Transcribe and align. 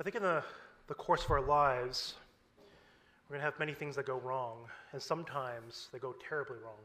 I 0.00 0.02
think 0.02 0.16
in 0.16 0.22
the, 0.22 0.42
the 0.88 0.94
course 0.94 1.24
of 1.24 1.30
our 1.30 1.40
lives, 1.40 2.14
we're 3.28 3.36
going 3.36 3.40
to 3.42 3.44
have 3.44 3.56
many 3.60 3.74
things 3.74 3.94
that 3.94 4.06
go 4.06 4.16
wrong, 4.18 4.66
and 4.92 5.00
sometimes 5.00 5.88
they 5.92 6.00
go 6.00 6.16
terribly 6.28 6.56
wrong. 6.64 6.80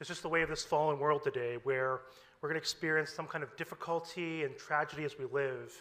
It's 0.00 0.08
just 0.08 0.22
the 0.22 0.28
way 0.28 0.42
of 0.42 0.48
this 0.48 0.64
fallen 0.64 0.98
world 0.98 1.22
today 1.22 1.56
where 1.62 2.00
we're 2.40 2.48
going 2.48 2.56
to 2.56 2.60
experience 2.60 3.10
some 3.10 3.28
kind 3.28 3.44
of 3.44 3.56
difficulty 3.56 4.42
and 4.42 4.56
tragedy 4.56 5.04
as 5.04 5.16
we 5.16 5.26
live, 5.26 5.72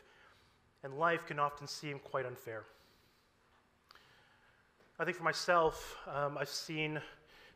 and 0.83 0.99
life 0.99 1.25
can 1.25 1.39
often 1.39 1.65
seem 1.65 1.97
quite 1.97 2.27
unfair. 2.27 2.65
I 4.99 5.05
think 5.05 5.17
for 5.17 5.23
myself, 5.23 5.97
um, 6.13 6.37
I've 6.37 6.47
seen 6.47 7.01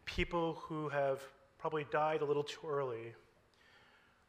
people 0.06 0.56
who 0.64 0.90
have 0.90 1.22
probably 1.60 1.86
died 1.92 2.24
a 2.24 2.26
little 2.26 2.44
too 2.44 2.68
early, 2.68 3.14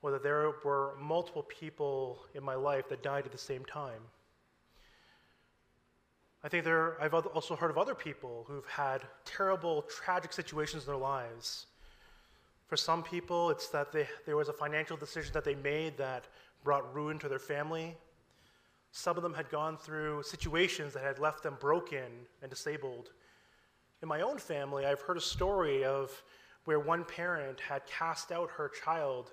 or 0.02 0.10
that 0.10 0.22
there 0.22 0.52
were 0.66 0.92
multiple 1.00 1.44
people 1.44 2.18
in 2.34 2.44
my 2.44 2.56
life 2.56 2.90
that 2.90 3.02
died 3.02 3.24
at 3.24 3.32
the 3.32 3.38
same 3.38 3.64
time. 3.64 4.02
I 6.44 6.48
think 6.48 6.64
there, 6.64 7.00
I've 7.02 7.14
also 7.14 7.56
heard 7.56 7.70
of 7.70 7.78
other 7.78 7.94
people 7.94 8.44
who've 8.46 8.66
had 8.66 9.02
terrible, 9.24 9.82
tragic 9.82 10.32
situations 10.32 10.84
in 10.84 10.86
their 10.86 10.96
lives. 10.96 11.66
For 12.68 12.76
some 12.76 13.02
people, 13.02 13.50
it's 13.50 13.68
that 13.70 13.90
they, 13.90 14.06
there 14.24 14.36
was 14.36 14.48
a 14.48 14.52
financial 14.52 14.96
decision 14.96 15.32
that 15.32 15.44
they 15.44 15.56
made 15.56 15.96
that 15.96 16.28
brought 16.62 16.94
ruin 16.94 17.18
to 17.20 17.28
their 17.28 17.40
family. 17.40 17.96
Some 18.92 19.16
of 19.16 19.22
them 19.22 19.34
had 19.34 19.50
gone 19.50 19.76
through 19.76 20.22
situations 20.22 20.94
that 20.94 21.02
had 21.02 21.18
left 21.18 21.42
them 21.42 21.56
broken 21.58 22.06
and 22.40 22.50
disabled. 22.50 23.10
In 24.00 24.08
my 24.08 24.20
own 24.20 24.38
family, 24.38 24.86
I've 24.86 25.00
heard 25.00 25.16
a 25.16 25.20
story 25.20 25.84
of 25.84 26.22
where 26.66 26.78
one 26.78 27.04
parent 27.04 27.58
had 27.58 27.84
cast 27.86 28.30
out 28.30 28.50
her 28.50 28.70
child, 28.84 29.32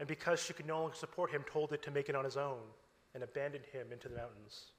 and 0.00 0.08
because 0.08 0.42
she 0.42 0.54
could 0.54 0.66
no 0.66 0.80
longer 0.80 0.96
support 0.96 1.30
him, 1.30 1.44
told 1.50 1.72
it 1.72 1.82
to 1.82 1.90
make 1.92 2.08
it 2.08 2.16
on 2.16 2.24
his 2.24 2.36
own 2.36 2.62
and 3.14 3.22
abandoned 3.22 3.66
him 3.72 3.92
into 3.92 4.08
the 4.08 4.16
mountains. 4.16 4.72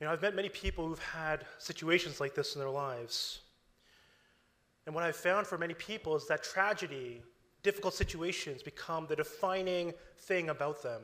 You 0.00 0.06
know, 0.06 0.12
I've 0.12 0.22
met 0.22 0.36
many 0.36 0.48
people 0.48 0.86
who've 0.86 0.98
had 0.98 1.44
situations 1.58 2.20
like 2.20 2.34
this 2.34 2.54
in 2.54 2.60
their 2.60 2.70
lives. 2.70 3.40
And 4.86 4.94
what 4.94 5.04
I've 5.04 5.16
found 5.16 5.46
for 5.46 5.58
many 5.58 5.74
people 5.74 6.14
is 6.16 6.26
that 6.28 6.42
tragedy, 6.42 7.20
difficult 7.62 7.94
situations 7.94 8.62
become 8.62 9.06
the 9.08 9.16
defining 9.16 9.92
thing 10.18 10.50
about 10.50 10.82
them, 10.82 11.02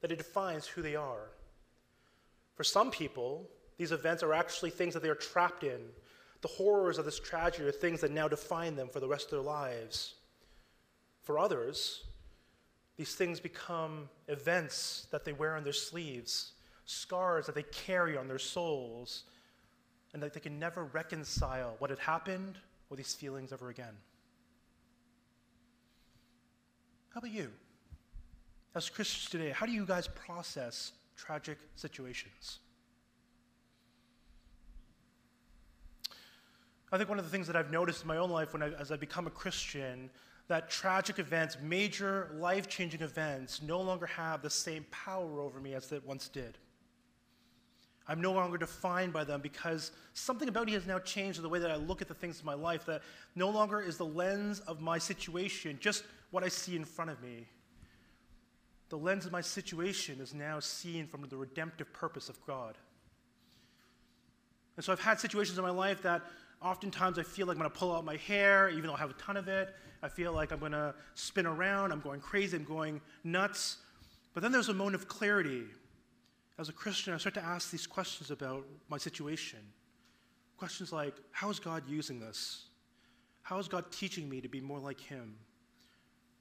that 0.00 0.10
it 0.10 0.16
defines 0.16 0.66
who 0.66 0.80
they 0.80 0.96
are. 0.96 1.30
For 2.54 2.64
some 2.64 2.90
people, 2.90 3.48
these 3.76 3.92
events 3.92 4.22
are 4.22 4.32
actually 4.32 4.70
things 4.70 4.94
that 4.94 5.02
they 5.02 5.08
are 5.10 5.14
trapped 5.14 5.62
in. 5.62 5.80
The 6.40 6.48
horrors 6.48 6.98
of 6.98 7.04
this 7.04 7.20
tragedy 7.20 7.68
are 7.68 7.72
things 7.72 8.00
that 8.00 8.10
now 8.10 8.26
define 8.26 8.74
them 8.74 8.88
for 8.88 9.00
the 9.00 9.08
rest 9.08 9.26
of 9.26 9.30
their 9.32 9.40
lives. 9.40 10.14
For 11.22 11.38
others, 11.38 12.04
these 12.96 13.14
things 13.14 13.38
become 13.38 14.08
events 14.28 15.06
that 15.10 15.26
they 15.26 15.34
wear 15.34 15.56
on 15.56 15.64
their 15.64 15.72
sleeves 15.74 16.52
scars 16.90 17.46
that 17.46 17.54
they 17.54 17.62
carry 17.62 18.16
on 18.16 18.26
their 18.26 18.38
souls, 18.38 19.24
and 20.12 20.22
that 20.22 20.34
they 20.34 20.40
can 20.40 20.58
never 20.58 20.84
reconcile 20.84 21.76
what 21.78 21.90
had 21.90 22.00
happened 22.00 22.58
with 22.88 22.96
these 22.96 23.14
feelings 23.14 23.52
ever 23.52 23.70
again. 23.70 23.94
How 27.14 27.18
about 27.18 27.30
you? 27.30 27.50
As 28.74 28.88
Christians 28.88 29.30
today, 29.30 29.50
how 29.50 29.66
do 29.66 29.72
you 29.72 29.86
guys 29.86 30.08
process 30.08 30.92
tragic 31.16 31.58
situations? 31.76 32.58
I 36.92 36.98
think 36.98 37.08
one 37.08 37.20
of 37.20 37.24
the 37.24 37.30
things 37.30 37.46
that 37.46 37.54
I've 37.54 37.70
noticed 37.70 38.02
in 38.02 38.08
my 38.08 38.16
own 38.16 38.30
life 38.30 38.52
when 38.52 38.62
I, 38.62 38.70
as 38.72 38.90
I 38.90 38.96
become 38.96 39.28
a 39.28 39.30
Christian, 39.30 40.10
that 40.48 40.68
tragic 40.68 41.20
events, 41.20 41.56
major 41.62 42.32
life 42.34 42.68
changing 42.68 43.02
events, 43.02 43.62
no 43.62 43.80
longer 43.80 44.06
have 44.06 44.42
the 44.42 44.50
same 44.50 44.84
power 44.90 45.40
over 45.40 45.60
me 45.60 45.74
as 45.74 45.88
they 45.88 46.00
once 46.00 46.26
did. 46.26 46.58
I'm 48.08 48.20
no 48.20 48.32
longer 48.32 48.58
defined 48.58 49.12
by 49.12 49.24
them 49.24 49.40
because 49.40 49.92
something 50.14 50.48
about 50.48 50.66
me 50.66 50.72
has 50.72 50.86
now 50.86 50.98
changed 50.98 51.38
in 51.38 51.42
the 51.42 51.48
way 51.48 51.60
that 51.60 51.70
I 51.70 51.76
look 51.76 52.02
at 52.02 52.08
the 52.08 52.14
things 52.14 52.40
in 52.40 52.46
my 52.46 52.54
life, 52.54 52.86
that 52.86 53.02
no 53.36 53.50
longer 53.50 53.80
is 53.80 53.96
the 53.96 54.06
lens 54.06 54.60
of 54.60 54.80
my 54.80 54.98
situation 54.98 55.78
just 55.80 56.04
what 56.30 56.42
I 56.42 56.48
see 56.48 56.76
in 56.76 56.84
front 56.84 57.10
of 57.10 57.22
me. 57.22 57.46
The 58.88 58.98
lens 58.98 59.26
of 59.26 59.32
my 59.32 59.40
situation 59.40 60.20
is 60.20 60.34
now 60.34 60.58
seen 60.58 61.06
from 61.06 61.22
the 61.28 61.36
redemptive 61.36 61.92
purpose 61.92 62.28
of 62.28 62.44
God. 62.46 62.76
And 64.76 64.84
so 64.84 64.92
I've 64.92 65.00
had 65.00 65.20
situations 65.20 65.58
in 65.58 65.64
my 65.64 65.70
life 65.70 66.02
that 66.02 66.22
oftentimes 66.60 67.18
I 67.18 67.22
feel 67.22 67.46
like 67.46 67.56
I'm 67.56 67.60
going 67.60 67.70
to 67.70 67.78
pull 67.78 67.94
out 67.94 68.04
my 68.04 68.16
hair, 68.16 68.68
even 68.70 68.86
though 68.86 68.94
I 68.94 68.98
have 68.98 69.10
a 69.10 69.14
ton 69.14 69.36
of 69.36 69.46
it. 69.46 69.74
I 70.02 70.08
feel 70.08 70.32
like 70.32 70.52
I'm 70.52 70.58
going 70.58 70.72
to 70.72 70.94
spin 71.14 71.46
around, 71.46 71.92
I'm 71.92 72.00
going 72.00 72.20
crazy, 72.20 72.56
I'm 72.56 72.64
going 72.64 73.00
nuts. 73.22 73.76
But 74.32 74.42
then 74.42 74.52
there's 74.52 74.68
a 74.68 74.74
moment 74.74 74.94
of 74.96 75.06
clarity 75.06 75.64
as 76.60 76.68
a 76.68 76.72
Christian, 76.74 77.14
I 77.14 77.16
start 77.16 77.34
to 77.36 77.44
ask 77.44 77.70
these 77.70 77.86
questions 77.86 78.30
about 78.30 78.66
my 78.90 78.98
situation. 78.98 79.60
Questions 80.58 80.92
like 80.92 81.14
How 81.32 81.48
is 81.48 81.58
God 81.58 81.84
using 81.88 82.20
this? 82.20 82.66
How 83.42 83.58
is 83.58 83.66
God 83.66 83.90
teaching 83.90 84.28
me 84.28 84.42
to 84.42 84.48
be 84.48 84.60
more 84.60 84.78
like 84.78 85.00
Him? 85.00 85.36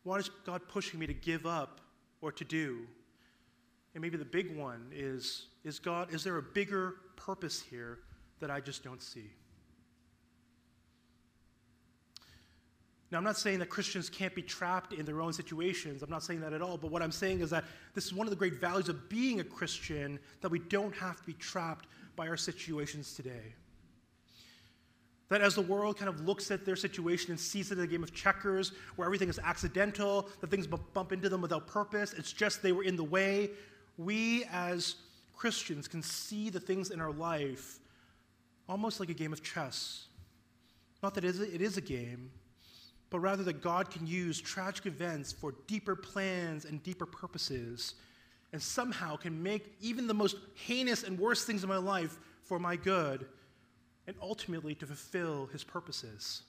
What 0.03 0.19
is 0.19 0.29
God 0.45 0.61
pushing 0.67 0.99
me 0.99 1.07
to 1.07 1.13
give 1.13 1.45
up 1.45 1.79
or 2.21 2.33
to 2.33 2.43
do? 2.43 2.81
And 3.95 4.01
maybe 4.01 4.17
the 4.17 4.25
big 4.25 4.57
one 4.57 4.91
is 4.93 5.47
Is 5.63 5.79
God, 5.79 6.13
is 6.13 6.25
there 6.25 6.37
a 6.37 6.43
bigger 6.43 6.95
purpose 7.15 7.61
here 7.61 7.99
that 8.41 8.51
I 8.51 8.59
just 8.59 8.83
don't 8.83 9.01
see? 9.01 9.31
Now, 13.11 13.17
I'm 13.17 13.23
not 13.23 13.37
saying 13.37 13.59
that 13.59 13.69
Christians 13.69 14.07
can't 14.07 14.35
be 14.35 14.43
trapped 14.43 14.93
in 14.93 15.03
their 15.05 15.19
own 15.19 15.33
situations. 15.33 16.03
I'm 16.03 16.11
not 16.11 16.23
saying 16.23 16.41
that 16.41 16.53
at 16.53 16.61
all. 16.61 16.77
But 16.77 16.91
what 16.91 17.01
I'm 17.01 17.11
saying 17.11 17.39
is 17.39 17.49
that 17.49 17.63
this 17.95 18.05
is 18.05 18.13
one 18.13 18.27
of 18.27 18.31
the 18.31 18.37
great 18.37 18.55
values 18.55 18.87
of 18.87 19.09
being 19.09 19.39
a 19.39 19.43
Christian 19.43 20.19
that 20.41 20.49
we 20.49 20.59
don't 20.59 20.95
have 20.95 21.17
to 21.17 21.23
be 21.23 21.33
trapped 21.33 21.87
by 22.15 22.27
our 22.27 22.37
situations 22.37 23.15
today. 23.15 23.55
That 25.29 25.41
as 25.41 25.55
the 25.55 25.61
world 25.61 25.97
kind 25.97 26.09
of 26.09 26.21
looks 26.21 26.51
at 26.51 26.65
their 26.65 26.75
situation 26.75 27.31
and 27.31 27.39
sees 27.39 27.71
it 27.71 27.77
as 27.77 27.83
a 27.83 27.87
game 27.87 28.03
of 28.03 28.13
checkers 28.13 28.73
where 28.95 29.05
everything 29.07 29.29
is 29.29 29.39
accidental, 29.39 30.27
that 30.41 30.51
things 30.51 30.67
bump 30.67 31.11
into 31.11 31.29
them 31.29 31.41
without 31.41 31.67
purpose, 31.67 32.13
it's 32.13 32.33
just 32.33 32.61
they 32.61 32.71
were 32.71 32.83
in 32.83 32.95
the 32.95 33.03
way, 33.03 33.51
we 33.97 34.43
as 34.51 34.95
Christians 35.35 35.87
can 35.87 36.01
see 36.01 36.49
the 36.49 36.59
things 36.59 36.89
in 36.89 36.99
our 36.99 37.11
life 37.11 37.79
almost 38.67 38.99
like 38.99 39.09
a 39.09 39.13
game 39.13 39.33
of 39.33 39.43
chess. 39.43 40.07
Not 41.01 41.13
that 41.15 41.23
it 41.23 41.61
is 41.61 41.77
a 41.77 41.81
game, 41.81 42.31
but 43.09 43.19
rather 43.19 43.43
that 43.43 43.61
God 43.61 43.89
can 43.89 44.05
use 44.05 44.39
tragic 44.39 44.85
events 44.85 45.31
for 45.31 45.53
deeper 45.67 45.95
plans 45.95 46.65
and 46.65 46.81
deeper 46.83 47.05
purposes, 47.05 47.95
and 48.53 48.61
somehow 48.61 49.15
can 49.15 49.41
make 49.41 49.75
even 49.81 50.07
the 50.07 50.13
most 50.13 50.37
heinous 50.55 51.03
and 51.03 51.17
worst 51.17 51.47
things 51.47 51.63
in 51.63 51.69
my 51.69 51.77
life 51.77 52.17
for 52.43 52.59
my 52.59 52.75
good, 52.75 53.25
and 54.07 54.15
ultimately 54.21 54.75
to 54.75 54.85
fulfill 54.85 55.47
his 55.47 55.63
purposes. 55.63 56.43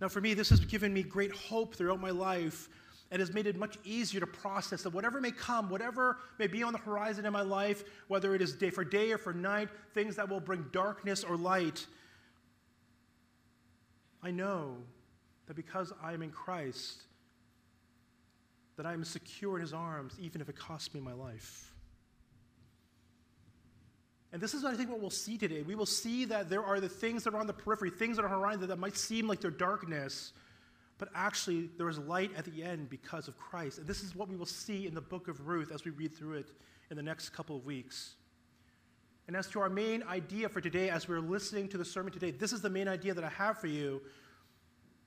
Now, 0.00 0.08
for 0.08 0.20
me, 0.20 0.34
this 0.34 0.48
has 0.50 0.60
given 0.60 0.94
me 0.94 1.02
great 1.02 1.32
hope 1.32 1.74
throughout 1.74 2.00
my 2.00 2.10
life 2.10 2.68
and 3.10 3.20
has 3.20 3.32
made 3.32 3.46
it 3.46 3.56
much 3.56 3.76
easier 3.84 4.20
to 4.20 4.26
process 4.26 4.82
that 4.82 4.90
whatever 4.90 5.20
may 5.20 5.32
come, 5.32 5.68
whatever 5.68 6.18
may 6.38 6.46
be 6.46 6.62
on 6.62 6.72
the 6.72 6.78
horizon 6.78 7.26
in 7.26 7.32
my 7.32 7.42
life, 7.42 7.82
whether 8.08 8.34
it 8.34 8.40
is 8.40 8.52
day 8.54 8.70
for 8.70 8.84
day 8.84 9.12
or 9.12 9.18
for 9.18 9.32
night, 9.32 9.68
things 9.92 10.16
that 10.16 10.28
will 10.28 10.40
bring 10.40 10.64
darkness 10.72 11.24
or 11.24 11.36
light, 11.36 11.86
I 14.22 14.30
know 14.30 14.76
that 15.46 15.54
because 15.54 15.92
I 16.02 16.12
am 16.12 16.22
in 16.22 16.30
Christ, 16.30 17.02
that 18.76 18.86
I 18.86 18.92
am 18.92 19.04
secure 19.04 19.56
in 19.56 19.62
his 19.62 19.72
arms, 19.72 20.14
even 20.20 20.40
if 20.40 20.48
it 20.48 20.56
costs 20.56 20.94
me 20.94 21.00
my 21.00 21.12
life. 21.12 21.74
And 24.32 24.40
this 24.40 24.54
is, 24.54 24.64
I 24.64 24.74
think, 24.74 24.90
what 24.90 25.00
we'll 25.00 25.10
see 25.10 25.36
today. 25.36 25.62
We 25.62 25.74
will 25.74 25.86
see 25.86 26.24
that 26.26 26.48
there 26.48 26.64
are 26.64 26.78
the 26.78 26.88
things 26.88 27.24
that 27.24 27.34
are 27.34 27.40
on 27.40 27.46
the 27.46 27.52
periphery, 27.52 27.90
things 27.90 28.16
that 28.16 28.24
are 28.24 28.28
horizon 28.28 28.68
that 28.68 28.78
might 28.78 28.96
seem 28.96 29.26
like 29.26 29.40
they're 29.40 29.50
darkness, 29.50 30.32
but 30.98 31.08
actually 31.14 31.68
there 31.78 31.88
is 31.88 31.98
light 31.98 32.30
at 32.36 32.44
the 32.44 32.62
end 32.62 32.88
because 32.88 33.26
of 33.26 33.36
Christ. 33.38 33.78
And 33.78 33.86
this 33.86 34.02
is 34.02 34.14
what 34.14 34.28
we 34.28 34.36
will 34.36 34.46
see 34.46 34.86
in 34.86 34.94
the 34.94 35.00
book 35.00 35.26
of 35.26 35.48
Ruth 35.48 35.72
as 35.72 35.84
we 35.84 35.90
read 35.90 36.14
through 36.14 36.34
it 36.34 36.50
in 36.90 36.96
the 36.96 37.02
next 37.02 37.30
couple 37.30 37.56
of 37.56 37.66
weeks. 37.66 38.14
And 39.30 39.36
as 39.36 39.46
to 39.50 39.60
our 39.60 39.68
main 39.68 40.02
idea 40.02 40.48
for 40.48 40.60
today, 40.60 40.90
as 40.90 41.06
we're 41.06 41.20
listening 41.20 41.68
to 41.68 41.78
the 41.78 41.84
sermon 41.84 42.12
today, 42.12 42.32
this 42.32 42.52
is 42.52 42.62
the 42.62 42.68
main 42.68 42.88
idea 42.88 43.14
that 43.14 43.22
I 43.22 43.28
have 43.28 43.58
for 43.58 43.68
you 43.68 44.02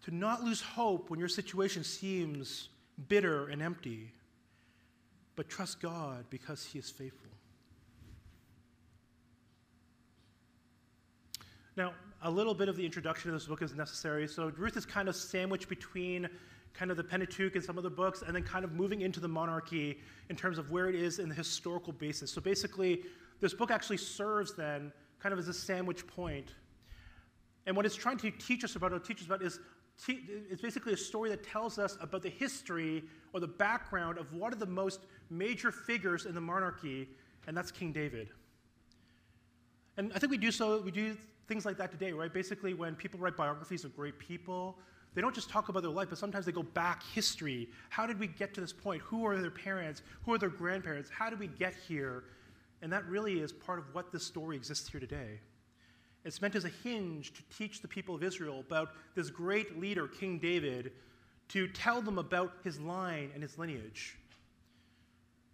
to 0.06 0.16
not 0.16 0.46
lose 0.46 0.62
hope 0.62 1.10
when 1.10 1.20
your 1.20 1.28
situation 1.28 1.84
seems 1.84 2.70
bitter 3.10 3.50
and 3.50 3.62
empty, 3.62 4.14
but 5.36 5.50
trust 5.50 5.82
God 5.82 6.24
because 6.30 6.64
He 6.64 6.80
is 6.80 6.90
faithful. 6.90 7.32
Now, 11.76 11.92
a 12.22 12.32
little 12.32 12.54
bit 12.54 12.70
of 12.70 12.78
the 12.78 12.86
introduction 12.86 13.30
to 13.30 13.38
this 13.38 13.48
book 13.48 13.62
is 13.62 13.76
necessary. 13.76 14.30
So, 14.30 14.54
Ruth 14.56 14.78
is 14.78 14.86
kind 14.86 15.10
of 15.10 15.18
sandwiched 15.18 15.68
between 15.68 16.30
kind 16.74 16.92
of 16.92 16.96
the 16.96 17.04
Pentateuch 17.04 17.56
and 17.56 17.64
some 17.64 17.78
of 17.78 17.84
the 17.84 17.90
books, 17.90 18.24
and 18.26 18.34
then 18.34 18.44
kind 18.44 18.64
of 18.64 18.72
moving 18.72 19.02
into 19.02 19.20
the 19.20 19.28
monarchy 19.28 20.00
in 20.30 20.38
terms 20.38 20.58
of 20.58 20.72
where 20.72 20.88
it 20.88 20.96
is 20.96 21.20
in 21.20 21.28
the 21.28 21.36
historical 21.36 21.92
basis. 21.92 22.32
So, 22.32 22.40
basically, 22.40 23.04
this 23.44 23.54
book 23.54 23.72
actually 23.72 23.98
serves 23.98 24.54
then 24.54 24.90
kind 25.20 25.34
of 25.34 25.38
as 25.38 25.50
a 25.50 25.54
sandwich 25.54 26.08
point. 26.08 26.54
And 27.66 27.76
what 27.76 27.86
it's 27.86 27.96
trying 27.96 28.16
to 28.20 28.32
teach 28.32 28.64
us 28.64 28.78
about, 28.78 28.94
or 28.94 29.00
teach 29.00 29.20
us 29.20 29.26
about, 29.26 29.42
is 29.42 29.60
it's 30.08 30.62
basically 30.62 30.94
a 30.94 30.98
story 30.98 31.30
that 31.30 31.44
tells 31.44 31.78
us 31.78 31.98
about 32.00 32.22
the 32.22 32.30
history 32.30 33.04
or 33.34 33.42
the 33.42 33.48
background 33.48 34.18
of 34.18 34.32
one 34.34 34.54
of 34.54 34.60
the 34.60 34.66
most 34.66 35.02
major 35.30 35.74
figures 35.74 36.26
in 36.26 36.34
the 36.34 36.42
monarchy, 36.42 37.10
and 37.46 37.56
that's 37.56 37.70
King 37.70 37.92
David. 37.92 38.30
And 39.98 40.14
I 40.16 40.20
think 40.20 40.32
we 40.32 40.38
do 40.38 40.50
so, 40.50 40.82
we 40.82 40.92
do 40.92 41.18
things 41.50 41.66
like 41.66 41.78
that 41.80 41.92
today, 41.92 42.14
right? 42.14 42.34
Basically, 42.34 42.74
when 42.74 42.96
people 42.96 43.20
write 43.20 43.36
biographies 43.36 43.84
of 43.84 43.94
great 43.94 44.18
people, 44.20 44.78
they 45.16 45.22
don't 45.22 45.36
just 45.36 45.50
talk 45.50 45.68
about 45.68 45.84
their 45.84 45.92
life, 45.92 46.08
but 46.08 46.18
sometimes 46.18 46.46
they 46.46 46.54
go 46.54 46.64
back 46.64 47.04
history. 47.14 47.70
How 47.90 48.08
did 48.08 48.20
we 48.20 48.28
get 48.28 48.54
to 48.54 48.62
this 48.62 48.72
point? 48.72 49.02
Who 49.02 49.26
are 49.26 49.38
their 49.38 49.52
parents? 49.52 50.02
Who 50.24 50.34
are 50.34 50.38
their 50.38 50.48
grandparents? 50.48 51.10
How 51.10 51.30
did 51.30 51.40
we 51.40 51.48
get 51.48 51.76
here? 51.76 52.24
And 52.84 52.92
that 52.92 53.06
really 53.08 53.40
is 53.40 53.54
part 53.54 53.80
of 53.80 53.86
what 53.94 54.12
this 54.12 54.26
story 54.26 54.58
exists 54.58 54.90
here 54.90 55.00
today. 55.00 55.40
It's 56.26 56.42
meant 56.42 56.54
as 56.54 56.66
a 56.66 56.72
hinge 56.84 57.32
to 57.34 57.42
teach 57.58 57.82
the 57.82 57.88
people 57.88 58.14
of 58.14 58.22
Israel 58.24 58.60
about 58.60 58.90
this 59.16 59.30
great 59.30 59.80
leader, 59.80 60.06
King 60.06 60.38
David, 60.38 60.92
to 61.48 61.70
tell 61.70 62.02
them 62.02 62.18
about 62.18 62.52
his 62.62 62.82
line 62.82 63.32
and 63.34 63.42
his 63.42 63.58
lineage. 63.58 64.18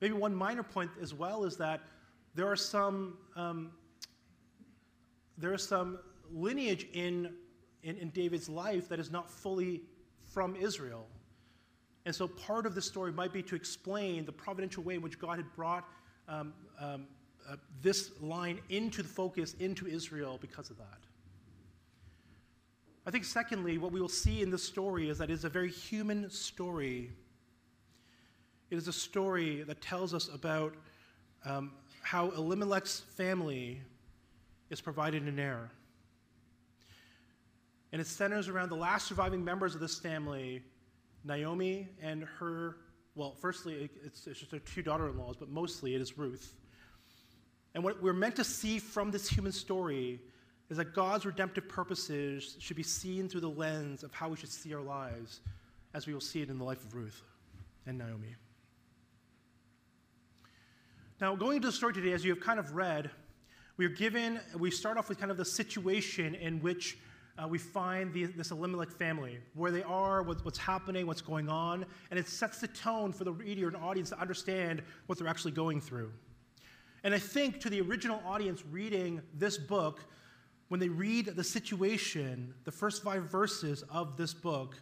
Maybe 0.01 0.15
one 0.15 0.33
minor 0.33 0.63
point 0.63 0.89
as 0.99 1.13
well 1.13 1.43
is 1.43 1.55
that 1.57 1.81
there 2.33 2.47
are 2.47 2.55
some, 2.55 3.15
um, 3.35 3.73
there 5.37 5.53
are 5.53 5.57
some 5.59 5.99
lineage 6.33 6.87
in, 6.93 7.31
in, 7.83 7.95
in 7.97 8.09
David's 8.09 8.49
life 8.49 8.89
that 8.89 8.99
is 8.99 9.11
not 9.11 9.29
fully 9.29 9.81
from 10.33 10.55
Israel. 10.55 11.05
And 12.07 12.15
so 12.15 12.27
part 12.27 12.65
of 12.65 12.73
the 12.73 12.81
story 12.81 13.11
might 13.11 13.33
be 13.33 13.43
to 13.43 13.55
explain 13.55 14.25
the 14.25 14.31
providential 14.31 14.81
way 14.81 14.95
in 14.95 15.01
which 15.01 15.19
God 15.19 15.37
had 15.37 15.53
brought 15.55 15.87
um, 16.27 16.53
um, 16.79 17.05
uh, 17.49 17.55
this 17.81 18.11
line 18.21 18.59
into 18.69 19.01
the 19.01 19.09
focus, 19.09 19.55
into 19.59 19.87
Israel 19.87 20.37
because 20.39 20.69
of 20.69 20.77
that. 20.77 20.99
I 23.05 23.11
think, 23.11 23.23
secondly, 23.23 23.77
what 23.77 23.91
we 23.91 23.99
will 23.99 24.07
see 24.07 24.41
in 24.41 24.51
this 24.51 24.63
story 24.63 25.09
is 25.09 25.17
that 25.17 25.31
it 25.31 25.33
is 25.33 25.45
a 25.45 25.49
very 25.49 25.71
human 25.71 26.29
story. 26.29 27.11
It 28.69 28.75
is 28.75 28.87
a 28.87 28.93
story 28.93 29.63
that 29.63 29.81
tells 29.81 30.13
us 30.13 30.29
about 30.31 30.75
um, 31.43 31.71
how 32.03 32.29
Elimelech's 32.31 32.99
family 32.99 33.81
is 34.69 34.79
provided 34.79 35.23
an 35.23 35.39
heir. 35.39 35.71
And 37.91 37.99
it 37.99 38.05
centers 38.05 38.47
around 38.47 38.69
the 38.69 38.75
last 38.75 39.07
surviving 39.07 39.43
members 39.43 39.73
of 39.73 39.81
this 39.81 39.97
family, 39.97 40.61
Naomi 41.23 41.87
and 42.01 42.25
her, 42.37 42.77
well, 43.15 43.33
firstly, 43.33 43.89
it's, 44.05 44.27
it's 44.27 44.39
just 44.39 44.51
her 44.51 44.59
two 44.59 44.83
daughter 44.83 45.09
in 45.09 45.17
laws, 45.17 45.35
but 45.35 45.49
mostly 45.49 45.95
it 45.95 46.01
is 46.01 46.15
Ruth. 46.17 46.58
And 47.75 47.83
what 47.83 48.01
we're 48.01 48.13
meant 48.13 48.35
to 48.37 48.43
see 48.43 48.79
from 48.79 49.11
this 49.11 49.29
human 49.29 49.51
story 49.51 50.19
is 50.69 50.77
that 50.77 50.93
God's 50.93 51.25
redemptive 51.25 51.67
purposes 51.67 52.55
should 52.59 52.77
be 52.77 52.83
seen 52.83 53.27
through 53.27 53.41
the 53.41 53.49
lens 53.49 54.03
of 54.03 54.11
how 54.13 54.29
we 54.29 54.37
should 54.37 54.51
see 54.51 54.73
our 54.73 54.81
lives, 54.81 55.41
as 55.93 56.05
we 56.05 56.13
will 56.13 56.21
see 56.21 56.41
it 56.41 56.49
in 56.49 56.57
the 56.57 56.63
life 56.63 56.83
of 56.83 56.93
Ruth 56.93 57.23
and 57.85 57.97
Naomi. 57.97 58.35
Now, 61.19 61.35
going 61.35 61.57
into 61.57 61.67
the 61.67 61.73
story 61.73 61.93
today, 61.93 62.13
as 62.13 62.23
you 62.23 62.31
have 62.33 62.39
kind 62.39 62.59
of 62.59 62.75
read, 62.75 63.09
we 63.77 63.85
are 63.85 63.89
given, 63.89 64.39
we 64.57 64.71
start 64.71 64.97
off 64.97 65.09
with 65.09 65.19
kind 65.19 65.31
of 65.31 65.37
the 65.37 65.45
situation 65.45 66.35
in 66.35 66.61
which 66.61 66.97
uh, 67.37 67.47
we 67.47 67.57
find 67.57 68.13
the, 68.13 68.25
this 68.25 68.51
Elimelech 68.51 68.91
family, 68.91 69.39
where 69.53 69.71
they 69.71 69.83
are, 69.83 70.21
what, 70.21 70.43
what's 70.43 70.57
happening, 70.57 71.07
what's 71.07 71.21
going 71.21 71.49
on, 71.49 71.85
and 72.11 72.19
it 72.19 72.27
sets 72.27 72.59
the 72.59 72.67
tone 72.67 73.11
for 73.11 73.23
the 73.23 73.31
reader 73.31 73.67
and 73.67 73.77
audience 73.77 74.09
to 74.09 74.19
understand 74.19 74.81
what 75.07 75.17
they're 75.17 75.27
actually 75.27 75.51
going 75.51 75.79
through. 75.81 76.11
And 77.03 77.13
I 77.13 77.19
think 77.19 77.59
to 77.61 77.69
the 77.69 77.81
original 77.81 78.21
audience 78.25 78.63
reading 78.69 79.21
this 79.33 79.57
book, 79.57 80.01
when 80.67 80.79
they 80.79 80.89
read 80.89 81.27
the 81.27 81.43
situation, 81.43 82.53
the 82.63 82.71
first 82.71 83.03
five 83.03 83.23
verses 83.23 83.83
of 83.89 84.17
this 84.17 84.33
book, 84.33 84.75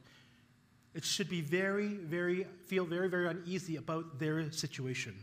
it 0.94 1.06
should 1.06 1.30
be 1.30 1.42
very, 1.42 1.88
very, 1.88 2.46
feel 2.66 2.86
very, 2.86 3.08
very 3.08 3.28
uneasy 3.28 3.75
about 3.75 4.19
their 4.19 4.52
situation. 4.52 5.16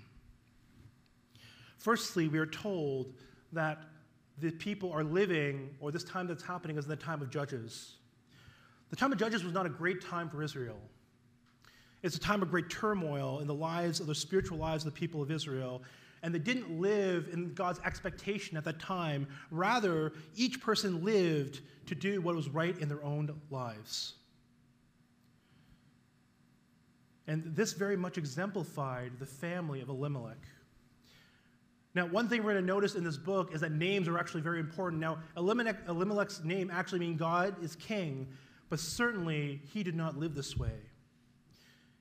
Firstly, 1.79 2.29
we 2.29 2.38
are 2.38 2.46
told 2.46 3.12
that 3.52 3.82
the 4.38 4.50
people 4.50 4.91
are 4.93 5.05
living, 5.05 5.75
or 5.81 5.93
this 5.93 6.05
time 6.05 6.26
that's 6.26 6.43
happening 6.43 6.79
is 6.79 6.85
in 6.85 6.91
the 6.91 6.96
time 6.96 7.20
of 7.20 7.31
Judges. 7.31 7.96
The 8.91 8.96
time 8.96 9.12
of 9.12 9.19
Judges 9.19 9.44
was 9.44 9.52
not 9.52 9.67
a 9.67 9.69
great 9.69 10.00
time 10.00 10.29
for 10.31 10.43
Israel. 10.43 10.81
It's 12.02 12.17
a 12.17 12.20
time 12.20 12.43
of 12.43 12.50
great 12.50 12.70
turmoil 12.70 13.41
in 13.41 13.46
the 13.46 13.55
lives 13.55 14.00
of 14.00 14.06
the 14.06 14.14
spiritual 14.14 14.58
lives 14.58 14.85
of 14.85 14.94
the 14.94 14.99
people 14.99 15.23
of 15.23 15.31
Israel 15.31 15.82
and 16.25 16.35
they 16.35 16.38
didn't 16.38 16.81
live 16.81 17.29
in 17.32 17.53
God's 17.53 17.79
expectation 17.85 18.56
at 18.56 18.65
that 18.65 18.81
time. 18.81 19.29
Rather, 19.50 20.15
each 20.35 20.59
person 20.59 21.05
lived 21.05 21.61
to 21.87 21.94
do 21.94 22.23
what 22.23 22.35
was 22.35 22.49
right 22.49 22.76
in 22.79 22.88
their 22.88 23.05
own 23.05 23.38
lives. 23.50 24.15
And 27.26 27.55
this 27.55 27.75
very 27.75 27.97
much 27.97 28.17
exemplified 28.17 29.12
the 29.19 29.26
family 29.26 29.82
of 29.82 29.91
Elimelech. 29.91 30.38
Now, 31.94 32.06
one 32.06 32.31
thing 32.31 32.43
we're 32.43 32.53
going 32.53 32.65
to 32.65 32.73
notice 32.73 32.94
in 32.94 33.05
this 33.05 33.19
book 33.19 33.55
is 33.55 33.61
that 33.61 33.73
names 33.73 34.09
are 34.09 34.19
actually 34.19 34.41
very 34.41 34.61
important. 34.61 35.03
Now, 35.03 35.19
Elimelech, 35.37 35.77
Elimelech's 35.88 36.43
name 36.43 36.70
actually 36.70 37.00
means 37.00 37.19
God 37.19 37.62
is 37.62 37.77
king, 37.77 38.29
but 38.70 38.81
certainly 38.81 39.61
he 39.75 39.82
did 39.82 39.94
not 39.94 40.17
live 40.17 40.35
this 40.35 40.56
way. 40.56 40.73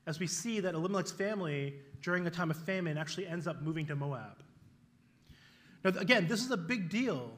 As 0.06 0.18
we 0.18 0.26
see 0.26 0.60
that 0.60 0.74
Elimelech's 0.74 1.12
family 1.12 1.74
during 2.04 2.26
a 2.26 2.30
time 2.30 2.50
of 2.50 2.56
famine 2.64 2.98
actually 2.98 3.26
ends 3.26 3.46
up 3.46 3.62
moving 3.62 3.86
to 3.86 3.96
Moab. 3.96 4.42
Now, 5.82 5.92
again, 5.98 6.26
this 6.28 6.44
is 6.44 6.50
a 6.50 6.56
big 6.56 6.90
deal 6.90 7.32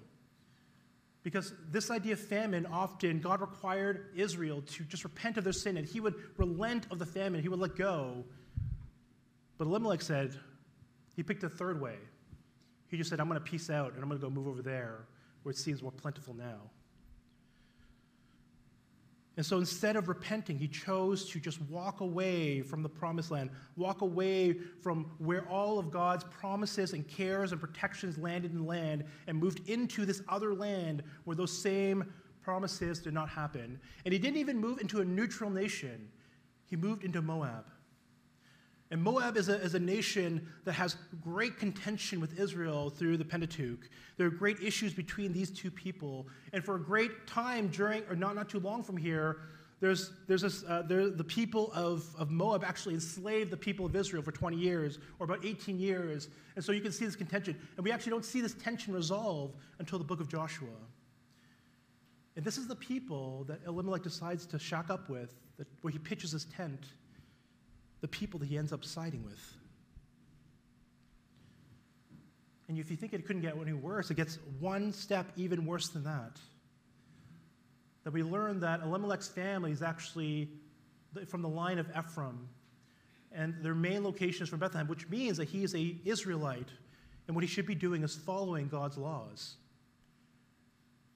because 1.22 1.52
this 1.70 1.90
idea 1.90 2.14
of 2.14 2.20
famine 2.20 2.66
often, 2.66 3.20
God 3.20 3.40
required 3.40 4.10
Israel 4.16 4.62
to 4.62 4.84
just 4.84 5.04
repent 5.04 5.36
of 5.36 5.44
their 5.44 5.52
sin 5.52 5.76
and 5.76 5.86
he 5.86 6.00
would 6.00 6.14
relent 6.36 6.86
of 6.90 6.98
the 6.98 7.06
famine, 7.06 7.42
he 7.42 7.48
would 7.48 7.60
let 7.60 7.76
go. 7.76 8.24
But 9.56 9.68
Elimelech 9.68 10.02
said, 10.02 10.36
he 11.14 11.22
picked 11.22 11.44
a 11.44 11.48
third 11.48 11.80
way. 11.80 11.96
He 12.88 12.96
just 12.96 13.08
said, 13.08 13.20
I'm 13.20 13.28
going 13.28 13.40
to 13.40 13.44
peace 13.44 13.70
out 13.70 13.94
and 13.94 14.02
I'm 14.02 14.08
going 14.08 14.20
to 14.20 14.26
go 14.26 14.30
move 14.30 14.48
over 14.48 14.62
there 14.62 15.06
where 15.44 15.52
it 15.52 15.58
seems 15.58 15.80
more 15.80 15.92
plentiful 15.92 16.34
now. 16.34 16.70
And 19.36 19.44
so 19.44 19.58
instead 19.58 19.96
of 19.96 20.08
repenting, 20.08 20.58
he 20.58 20.66
chose 20.66 21.28
to 21.30 21.38
just 21.38 21.60
walk 21.62 22.00
away 22.00 22.62
from 22.62 22.82
the 22.82 22.88
promised 22.88 23.30
land, 23.30 23.50
walk 23.76 24.00
away 24.00 24.54
from 24.82 25.10
where 25.18 25.46
all 25.48 25.78
of 25.78 25.90
God's 25.90 26.24
promises 26.24 26.94
and 26.94 27.06
cares 27.06 27.52
and 27.52 27.60
protections 27.60 28.16
landed 28.16 28.52
in 28.52 28.58
the 28.58 28.64
land, 28.64 29.04
and 29.26 29.38
moved 29.38 29.68
into 29.68 30.06
this 30.06 30.22
other 30.28 30.54
land 30.54 31.02
where 31.24 31.36
those 31.36 31.52
same 31.52 32.10
promises 32.42 33.00
did 33.00 33.12
not 33.12 33.28
happen. 33.28 33.78
And 34.04 34.12
he 34.12 34.18
didn't 34.18 34.38
even 34.38 34.58
move 34.58 34.80
into 34.80 35.00
a 35.00 35.04
neutral 35.04 35.50
nation, 35.50 36.08
he 36.64 36.76
moved 36.76 37.04
into 37.04 37.20
Moab. 37.20 37.66
And 38.90 39.02
Moab 39.02 39.36
is 39.36 39.48
a, 39.48 39.60
is 39.60 39.74
a 39.74 39.80
nation 39.80 40.46
that 40.64 40.72
has 40.72 40.96
great 41.20 41.58
contention 41.58 42.20
with 42.20 42.38
Israel 42.38 42.88
through 42.88 43.16
the 43.16 43.24
Pentateuch. 43.24 43.88
There 44.16 44.28
are 44.28 44.30
great 44.30 44.60
issues 44.60 44.94
between 44.94 45.32
these 45.32 45.50
two 45.50 45.72
people. 45.72 46.28
And 46.52 46.64
for 46.64 46.76
a 46.76 46.80
great 46.80 47.26
time 47.26 47.68
during, 47.68 48.04
or 48.08 48.14
not, 48.14 48.36
not 48.36 48.48
too 48.48 48.60
long 48.60 48.84
from 48.84 48.96
here, 48.96 49.38
there's, 49.80 50.12
there's 50.28 50.42
this, 50.42 50.64
uh, 50.64 50.82
there, 50.86 51.10
the 51.10 51.24
people 51.24 51.70
of, 51.74 52.06
of 52.16 52.30
Moab 52.30 52.64
actually 52.64 52.94
enslaved 52.94 53.50
the 53.50 53.56
people 53.56 53.84
of 53.84 53.94
Israel 53.94 54.22
for 54.22 54.32
20 54.32 54.56
years, 54.56 54.98
or 55.18 55.24
about 55.24 55.44
18 55.44 55.78
years. 55.78 56.28
And 56.54 56.64
so 56.64 56.72
you 56.72 56.80
can 56.80 56.92
see 56.92 57.04
this 57.04 57.16
contention. 57.16 57.58
And 57.76 57.84
we 57.84 57.90
actually 57.90 58.10
don't 58.10 58.24
see 58.24 58.40
this 58.40 58.54
tension 58.54 58.94
resolve 58.94 59.52
until 59.78 59.98
the 59.98 60.04
book 60.04 60.20
of 60.20 60.28
Joshua. 60.28 60.68
And 62.36 62.44
this 62.44 62.56
is 62.56 62.68
the 62.68 62.76
people 62.76 63.44
that 63.44 63.60
Elimelech 63.66 64.02
decides 64.02 64.46
to 64.46 64.58
shack 64.58 64.90
up 64.90 65.08
with, 65.08 65.34
that, 65.58 65.66
where 65.82 65.90
he 65.90 65.98
pitches 65.98 66.32
his 66.32 66.44
tent 66.44 66.86
the 68.06 68.18
people 68.18 68.38
that 68.38 68.46
he 68.46 68.56
ends 68.56 68.72
up 68.72 68.84
siding 68.84 69.24
with. 69.24 69.56
And 72.68 72.78
if 72.78 72.88
you 72.88 72.96
think 72.96 73.12
it 73.12 73.26
couldn't 73.26 73.42
get 73.42 73.56
any 73.60 73.72
worse, 73.72 74.12
it 74.12 74.14
gets 74.14 74.38
one 74.60 74.92
step 74.92 75.26
even 75.34 75.66
worse 75.66 75.88
than 75.88 76.04
that. 76.04 76.38
That 78.04 78.12
we 78.12 78.22
learn 78.22 78.60
that 78.60 78.80
Elimelech's 78.82 79.26
family 79.26 79.72
is 79.72 79.82
actually 79.82 80.50
from 81.26 81.42
the 81.42 81.48
line 81.48 81.80
of 81.80 81.88
Ephraim, 81.98 82.48
and 83.32 83.54
their 83.60 83.74
main 83.74 84.04
location 84.04 84.44
is 84.44 84.48
from 84.48 84.60
Bethlehem, 84.60 84.86
which 84.86 85.08
means 85.08 85.36
that 85.38 85.48
he 85.48 85.64
is 85.64 85.74
a 85.74 85.96
Israelite, 86.04 86.68
and 87.26 87.34
what 87.34 87.42
he 87.42 87.48
should 87.48 87.66
be 87.66 87.74
doing 87.74 88.04
is 88.04 88.14
following 88.14 88.68
God's 88.68 88.96
laws. 88.96 89.56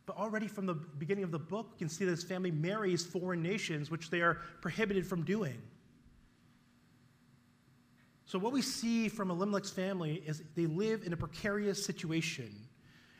But 0.06 0.16
already 0.16 0.48
from 0.48 0.66
the 0.66 0.74
beginning 0.74 1.22
of 1.22 1.30
the 1.30 1.38
book, 1.38 1.68
we 1.70 1.78
can 1.78 1.88
see 1.88 2.04
that 2.04 2.10
his 2.10 2.24
family 2.24 2.50
marries 2.50 3.06
foreign 3.06 3.44
nations, 3.44 3.92
which 3.92 4.10
they 4.10 4.22
are 4.22 4.38
prohibited 4.60 5.06
from 5.06 5.22
doing. 5.22 5.62
So, 8.30 8.38
what 8.38 8.52
we 8.52 8.62
see 8.62 9.08
from 9.08 9.28
Elimelech's 9.28 9.72
family 9.72 10.22
is 10.24 10.44
they 10.54 10.66
live 10.66 11.02
in 11.04 11.12
a 11.12 11.16
precarious 11.16 11.84
situation, 11.84 12.54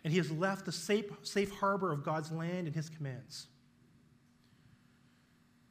and 0.05 0.13
he 0.13 0.19
has 0.19 0.31
left 0.31 0.67
the 0.67 0.71
safe, 0.71 1.07
safe 1.23 1.51
harbor 1.51 1.91
of 1.91 2.05
God's 2.05 2.31
land 2.31 2.69
and 2.69 2.77
his 2.77 2.89
commands. 2.89 3.49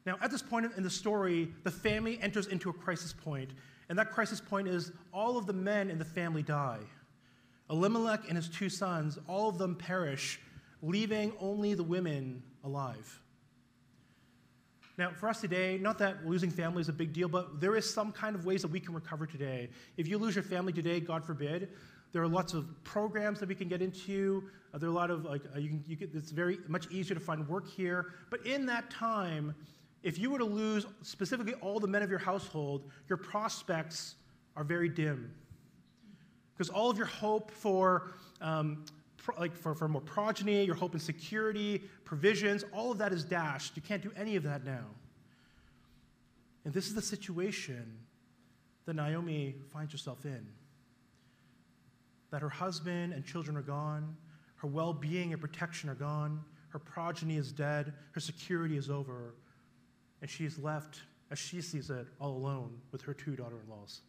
Now, 0.06 0.18
at 0.22 0.30
this 0.30 0.42
point 0.42 0.70
in 0.76 0.84
the 0.84 0.90
story, 0.90 1.48
the 1.64 1.72
family 1.72 2.20
enters 2.22 2.48
into 2.48 2.70
a 2.70 2.74
crisis 2.74 3.14
point, 3.14 3.52
and 3.88 3.98
that 3.98 4.12
crisis 4.12 4.42
point 4.42 4.68
is 4.68 4.92
all 5.14 5.38
of 5.38 5.46
the 5.46 5.54
men 5.54 5.90
in 5.90 5.98
the 5.98 6.04
family 6.04 6.44
die. 6.44 6.82
Elimelech 7.70 8.28
and 8.28 8.36
his 8.36 8.50
two 8.50 8.68
sons, 8.68 9.18
all 9.26 9.48
of 9.48 9.58
them 9.58 9.74
perish, 9.74 10.42
leaving 10.82 11.32
only 11.40 11.76
the 11.76 11.84
women 11.84 12.44
alive. 12.66 13.22
Now, 15.00 15.12
for 15.12 15.30
us 15.30 15.40
today, 15.40 15.78
not 15.78 15.98
that 16.00 16.28
losing 16.28 16.52
family 16.52 16.82
is 16.82 16.90
a 16.90 16.94
big 16.94 17.14
deal, 17.14 17.30
but 17.30 17.62
there 17.62 17.78
is 17.78 17.90
some 17.90 18.12
kind 18.12 18.36
of 18.36 18.44
ways 18.44 18.64
that 18.64 18.68
we 18.68 18.82
can 18.82 18.94
recover 18.94 19.26
today. 19.26 19.70
If 19.96 20.10
you 20.10 20.18
lose 20.18 20.36
your 20.36 20.44
family 20.44 20.74
today, 20.74 21.00
God 21.00 21.24
forbid, 21.24 21.70
there 22.12 22.22
are 22.22 22.28
lots 22.28 22.54
of 22.54 22.68
programs 22.84 23.40
that 23.40 23.48
we 23.48 23.56
can 23.56 23.70
get 23.70 23.82
into. 23.82 24.44
Uh, 24.74 24.78
there 24.78 24.90
are 24.90 24.92
a 24.92 24.96
lot 24.96 25.10
of 25.10 25.24
like 25.24 25.44
uh, 25.56 25.58
you 25.58 25.70
can, 25.70 25.84
you 25.88 25.96
get, 25.96 26.10
it's 26.14 26.32
very 26.32 26.58
much 26.68 26.92
easier 26.92 27.16
to 27.16 27.22
find 27.22 27.48
work 27.48 27.66
here. 27.66 28.08
But 28.30 28.46
in 28.46 28.66
that 28.66 28.90
time, 28.90 29.56
if 30.04 30.20
you 30.20 30.32
were 30.32 30.38
to 30.38 30.44
lose 30.44 30.86
specifically 31.02 31.54
all 31.62 31.80
the 31.80 31.88
men 31.88 32.04
of 32.04 32.10
your 32.10 32.20
household, 32.20 32.92
your 33.08 33.18
prospects 33.18 34.16
are 34.58 34.66
very 34.66 34.90
dim. 34.90 35.34
Because 36.58 36.70
all 36.70 36.90
of 36.90 36.98
your 36.98 37.08
hope 37.08 37.52
for 37.52 38.12
um, 38.42 38.84
like 39.38 39.56
for, 39.56 39.76
for 39.76 39.88
more 39.88 40.02
progeny, 40.02 40.64
your 40.64 40.76
hope 40.76 40.94
in 40.94 41.00
security, 41.00 41.84
provisions, 42.06 42.64
all 42.74 42.92
of 42.92 42.98
that 43.00 43.12
is 43.12 43.24
dashed. 43.24 43.76
You 43.76 43.82
can't 43.82 44.02
do 44.02 44.12
any 44.16 44.36
of 44.36 44.44
that 44.44 44.64
now. 44.64 44.86
And 46.66 46.74
this 46.74 46.88
is 46.88 46.96
the 46.96 47.02
situation 47.02 48.00
that 48.86 48.96
Naomi 48.96 49.56
finds 49.72 49.92
herself 49.92 50.26
in. 50.26 50.46
That 52.32 52.42
her 52.42 52.50
husband 52.50 53.14
and 53.14 53.26
children 53.26 53.58
are 53.58 53.62
gone, 53.62 54.16
her 54.58 54.68
well 54.68 54.94
being 54.94 55.32
and 55.32 55.42
protection 55.42 55.90
are 55.90 55.96
gone, 55.96 56.42
her 56.70 56.80
progeny 56.80 57.38
is 57.38 57.52
dead, 57.52 57.94
her 58.12 58.20
security 58.20 58.78
is 58.78 58.90
over, 58.90 59.34
and 60.22 60.30
she 60.30 60.46
is 60.46 60.60
left, 60.60 61.02
as 61.32 61.40
she 61.40 61.62
sees 61.62 61.90
it, 61.90 62.08
all 62.20 62.36
alone 62.36 62.78
with 62.92 63.02
her 63.02 63.14
two 63.14 63.36
daughter 63.36 63.58
in 63.64 63.70
laws. 63.70 64.02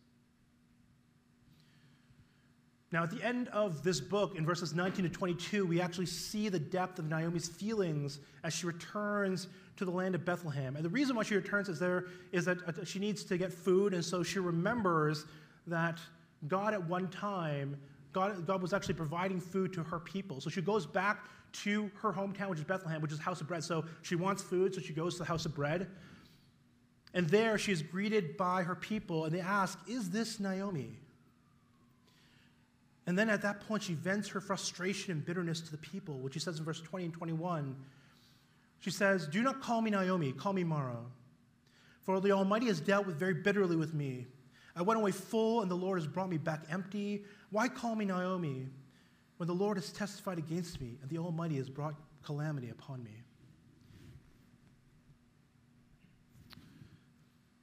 Now, 2.92 3.04
at 3.04 3.11
the 3.11 3.23
end 3.23 3.49
of 3.49 3.85
this 3.85 4.00
book, 4.00 4.35
in 4.35 4.44
verses 4.44 4.75
19 4.75 5.04
to 5.04 5.09
22, 5.11 5.64
we 5.64 5.80
actually 5.80 6.06
see 6.06 6.49
the 6.49 6.59
depth 6.59 6.99
of 6.99 7.09
Naomi's 7.09 7.47
feelings 7.47 8.18
as 8.42 8.52
she 8.52 8.66
returns 8.66 9.47
to 9.76 9.85
the 9.85 9.92
land 9.92 10.16
of 10.16 10.25
Bethlehem. 10.25 10.75
And 10.75 10.85
the 10.85 10.88
reason 10.88 11.14
why 11.14 11.23
she 11.23 11.37
returns 11.37 11.68
is 11.68 11.78
there 11.78 12.06
is 12.32 12.44
that 12.47 12.59
uh, 12.66 12.85
she 12.85 12.99
needs 12.99 13.23
to 13.25 13.38
get 13.38 13.52
food, 13.52 13.94
and 13.94 14.04
so 14.04 14.25
she 14.25 14.40
remembers 14.40 15.25
that 15.68 16.00
God 16.49 16.75
at 16.75 16.85
one 16.85 17.09
time, 17.09 17.76
God, 18.12 18.44
God 18.44 18.61
was 18.61 18.73
actually 18.73 18.94
providing 18.94 19.40
food 19.40 19.73
to 19.75 19.85
her 19.85 20.00
people. 20.00 20.40
So 20.40 20.50
she 20.50 20.61
goes 20.61 20.85
back 20.85 21.26
to 21.52 21.90
her 22.02 22.12
hometown, 22.12 22.49
which 22.49 22.59
is 22.59 22.64
Bethlehem, 22.64 23.00
which 23.00 23.12
is 23.12 23.20
House 23.20 23.40
of 23.40 23.47
Bread. 23.47 23.62
So 23.62 23.85
she 24.02 24.16
wants 24.16 24.42
food, 24.42 24.75
so 24.75 24.80
she 24.80 24.92
goes 24.92 25.14
to 25.14 25.20
the 25.20 25.26
House 25.26 25.47
of 25.47 25.54
Bread. 25.54 25.88
And 27.14 27.28
there 27.28 27.56
she 27.56 27.70
is 27.70 27.82
greeted 27.82 28.37
by 28.37 28.64
her 28.64 28.75
people, 28.75 29.26
and 29.26 29.35
they 29.35 29.40
ask, 29.40 29.78
Is 29.88 30.11
this 30.11 30.40
Naomi? 30.40 30.99
And 33.07 33.19
then 33.19 33.30
at 33.30 33.42
that 33.42 33.61
point, 33.66 33.83
she 33.83 33.95
vents 33.95 34.28
her 34.28 34.40
frustration 34.40 35.12
and 35.12 35.25
bitterness 35.25 35.61
to 35.62 35.71
the 35.71 35.78
people, 35.78 36.19
which 36.19 36.35
she 36.35 36.40
says 36.40 36.59
in 36.59 36.64
verse 36.64 36.80
20 36.80 37.07
and 37.07 37.14
21. 37.14 37.76
She 38.80 38.90
says, 38.90 39.26
Do 39.26 39.42
not 39.42 39.61
call 39.61 39.80
me 39.80 39.90
Naomi, 39.90 40.33
call 40.33 40.52
me 40.52 40.64
Mara. 40.64 40.99
For 42.02 42.21
the 42.21 42.33
Almighty 42.33 42.66
has 42.66 42.80
dealt 42.80 43.07
with 43.07 43.16
very 43.16 43.35
bitterly 43.35 43.76
with 43.76 43.95
me. 43.95 44.26
I 44.76 44.83
went 44.83 44.99
away 44.99 45.11
full, 45.11 45.62
and 45.62 45.71
the 45.71 45.76
Lord 45.76 45.99
has 45.99 46.07
brought 46.07 46.30
me 46.30 46.38
back 46.38 46.64
empty. 46.71 47.25
Why 47.50 47.69
call 47.69 47.95
me 47.95 48.04
Naomi 48.04 48.66
when 49.37 49.47
the 49.47 49.54
Lord 49.54 49.76
has 49.76 49.90
testified 49.92 50.38
against 50.38 50.80
me, 50.80 50.97
and 51.02 51.11
the 51.11 51.19
Almighty 51.19 51.57
has 51.57 51.69
brought 51.69 51.95
calamity 52.23 52.71
upon 52.71 53.02
me? 53.02 53.23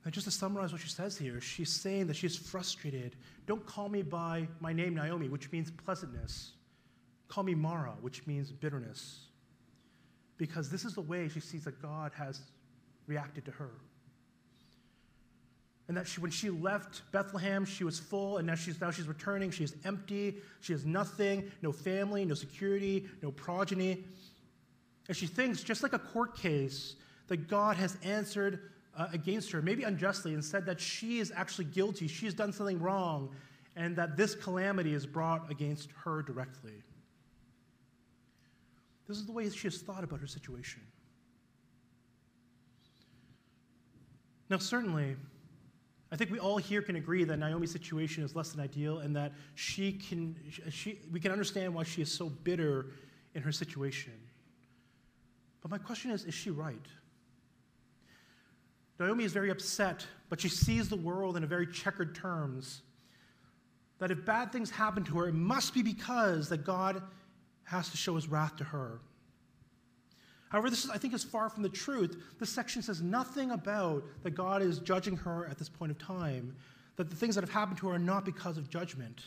And 0.07 0.13
just 0.13 0.23
to 0.23 0.31
summarize 0.31 0.71
what 0.71 0.79
she 0.79 0.87
says 0.87 1.17
here, 1.17 1.41
she's 1.41 1.69
saying 1.69 2.07
that 2.07 2.15
she's 2.15 2.37
frustrated. 2.37 3.17
Don't 3.45 3.65
call 3.65 3.89
me 3.89 4.03
by 4.03 4.47
my 4.61 4.71
name, 4.71 4.95
Naomi, 4.95 5.27
which 5.27 5.51
means 5.51 5.69
pleasantness. 5.69 6.53
Call 7.27 7.43
me 7.43 7.53
Mara, 7.53 7.93
which 7.99 8.25
means 8.25 8.49
bitterness. 8.49 9.25
Because 10.37 10.69
this 10.69 10.85
is 10.85 10.93
the 10.93 11.01
way 11.01 11.27
she 11.27 11.41
sees 11.41 11.65
that 11.65 11.81
God 11.81 12.13
has 12.15 12.39
reacted 13.05 13.43
to 13.43 13.51
her. 13.51 13.71
And 15.89 15.97
that 15.97 16.07
she, 16.07 16.21
when 16.21 16.31
she 16.31 16.51
left 16.51 17.01
Bethlehem, 17.11 17.65
she 17.65 17.83
was 17.83 17.99
full, 17.99 18.37
and 18.37 18.47
now 18.47 18.55
she's, 18.55 18.79
now 18.79 18.91
she's 18.91 19.09
returning. 19.09 19.51
She 19.51 19.65
is 19.65 19.75
empty. 19.83 20.37
She 20.61 20.71
has 20.71 20.85
nothing 20.85 21.51
no 21.61 21.73
family, 21.73 22.23
no 22.23 22.33
security, 22.33 23.09
no 23.21 23.31
progeny. 23.31 24.05
And 25.09 25.17
she 25.17 25.27
thinks, 25.27 25.63
just 25.63 25.83
like 25.83 25.91
a 25.91 25.99
court 25.99 26.37
case, 26.37 26.95
that 27.27 27.49
God 27.49 27.75
has 27.75 27.97
answered 28.03 28.71
uh, 28.97 29.07
against 29.13 29.51
her, 29.51 29.61
maybe 29.61 29.83
unjustly, 29.83 30.33
and 30.33 30.43
said 30.43 30.65
that 30.65 30.79
she 30.79 31.19
is 31.19 31.31
actually 31.35 31.65
guilty, 31.65 32.07
she 32.07 32.25
has 32.25 32.33
done 32.33 32.51
something 32.51 32.79
wrong, 32.79 33.29
and 33.75 33.95
that 33.95 34.17
this 34.17 34.33
calamity 34.33 34.93
is 34.93 35.05
brought 35.05 35.49
against 35.51 35.89
her 36.03 36.23
directly. 36.23 36.83
This 39.07 39.17
is 39.17 39.25
the 39.25 39.31
way 39.31 39.49
she 39.49 39.67
has 39.67 39.77
thought 39.77 40.03
about 40.03 40.19
her 40.19 40.27
situation. 40.27 40.81
Now, 44.49 44.57
certainly, 44.57 45.15
I 46.11 46.15
think 46.15 46.31
we 46.31 46.39
all 46.39 46.57
here 46.57 46.81
can 46.81 46.95
agree 46.95 47.23
that 47.23 47.37
Naomi's 47.37 47.71
situation 47.71 48.23
is 48.23 48.35
less 48.35 48.49
than 48.49 48.61
ideal 48.61 48.99
and 48.99 49.15
that 49.15 49.33
she 49.55 49.91
can, 49.91 50.35
she, 50.69 50.99
we 51.11 51.19
can 51.19 51.31
understand 51.31 51.73
why 51.73 51.83
she 51.83 52.01
is 52.01 52.11
so 52.11 52.29
bitter 52.29 52.87
in 53.35 53.41
her 53.41 53.51
situation. 53.51 54.13
But 55.61 55.71
my 55.71 55.77
question 55.77 56.11
is 56.11 56.23
is 56.23 56.33
she 56.33 56.49
right? 56.49 56.85
Naomi 58.99 59.23
is 59.23 59.33
very 59.33 59.49
upset, 59.49 60.05
but 60.29 60.41
she 60.41 60.49
sees 60.49 60.89
the 60.89 60.95
world 60.95 61.37
in 61.37 61.43
a 61.43 61.47
very 61.47 61.67
checkered 61.67 62.15
terms. 62.15 62.81
That 63.99 64.11
if 64.11 64.25
bad 64.25 64.51
things 64.51 64.69
happen 64.69 65.03
to 65.05 65.19
her, 65.19 65.27
it 65.27 65.33
must 65.33 65.73
be 65.73 65.83
because 65.83 66.49
that 66.49 66.65
God 66.65 67.01
has 67.63 67.89
to 67.89 67.97
show 67.97 68.15
his 68.15 68.27
wrath 68.27 68.55
to 68.57 68.63
her. 68.63 68.99
However, 70.49 70.69
this 70.69 70.85
is, 70.85 70.89
I 70.89 70.97
think, 70.97 71.13
is 71.13 71.23
far 71.23 71.49
from 71.49 71.63
the 71.63 71.69
truth. 71.69 72.17
This 72.39 72.49
section 72.49 72.81
says 72.81 73.01
nothing 73.01 73.51
about 73.51 74.03
that 74.23 74.31
God 74.31 74.61
is 74.61 74.79
judging 74.79 75.17
her 75.17 75.45
at 75.47 75.57
this 75.57 75.67
point 75.67 75.91
of 75.91 75.97
time, 75.97 76.55
that 76.95 77.09
the 77.09 77.15
things 77.15 77.35
that 77.35 77.41
have 77.41 77.51
happened 77.51 77.77
to 77.79 77.87
her 77.87 77.95
are 77.95 77.99
not 77.99 78.23
because 78.23 78.57
of 78.57 78.69
judgment. 78.69 79.21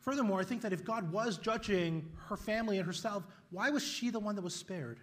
Furthermore, 0.00 0.40
I 0.40 0.44
think 0.44 0.62
that 0.62 0.72
if 0.72 0.84
God 0.84 1.12
was 1.12 1.36
judging 1.36 2.08
her 2.28 2.36
family 2.36 2.78
and 2.78 2.86
herself, 2.86 3.24
why 3.50 3.68
was 3.68 3.84
she 3.84 4.08
the 4.08 4.18
one 4.18 4.34
that 4.36 4.42
was 4.42 4.54
spared? 4.54 5.00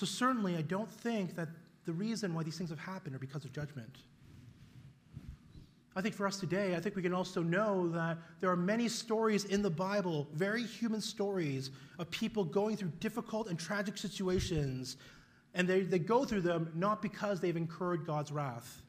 So, 0.00 0.06
certainly, 0.06 0.56
I 0.56 0.62
don't 0.62 0.90
think 0.90 1.36
that 1.36 1.48
the 1.84 1.92
reason 1.92 2.32
why 2.32 2.42
these 2.42 2.56
things 2.56 2.70
have 2.70 2.78
happened 2.78 3.14
are 3.14 3.18
because 3.18 3.44
of 3.44 3.52
judgment. 3.52 3.98
I 5.94 6.00
think 6.00 6.14
for 6.14 6.26
us 6.26 6.40
today, 6.40 6.74
I 6.74 6.80
think 6.80 6.96
we 6.96 7.02
can 7.02 7.12
also 7.12 7.42
know 7.42 7.86
that 7.90 8.16
there 8.40 8.48
are 8.48 8.56
many 8.56 8.88
stories 8.88 9.44
in 9.44 9.60
the 9.60 9.68
Bible, 9.68 10.26
very 10.32 10.62
human 10.62 11.02
stories, 11.02 11.70
of 11.98 12.10
people 12.10 12.44
going 12.44 12.78
through 12.78 12.92
difficult 12.98 13.48
and 13.48 13.58
tragic 13.58 13.98
situations. 13.98 14.96
And 15.52 15.68
they, 15.68 15.82
they 15.82 15.98
go 15.98 16.24
through 16.24 16.40
them 16.40 16.72
not 16.74 17.02
because 17.02 17.38
they've 17.38 17.54
incurred 17.54 18.06
God's 18.06 18.32
wrath. 18.32 18.80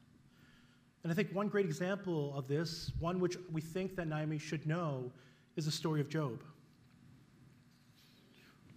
And 1.02 1.12
I 1.12 1.14
think 1.14 1.28
one 1.34 1.48
great 1.48 1.66
example 1.66 2.34
of 2.34 2.48
this, 2.48 2.90
one 3.00 3.20
which 3.20 3.36
we 3.52 3.60
think 3.60 3.96
that 3.96 4.08
Naomi 4.08 4.38
should 4.38 4.66
know, 4.66 5.12
is 5.56 5.66
the 5.66 5.72
story 5.72 6.00
of 6.00 6.08
Job. 6.08 6.40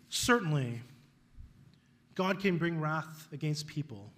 Certainly, 0.10 0.82
God 2.15 2.39
can 2.39 2.57
bring 2.57 2.79
wrath 2.79 3.27
against 3.34 3.67
people. 3.67 4.12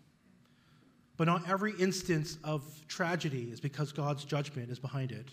But 1.18 1.26
not 1.26 1.50
every 1.50 1.74
instance 1.80 2.38
of 2.44 2.64
tragedy 2.88 3.50
is 3.52 3.60
because 3.60 3.92
God's 3.92 4.24
judgment 4.24 4.70
is 4.70 4.78
behind 4.78 5.12
it. 5.12 5.30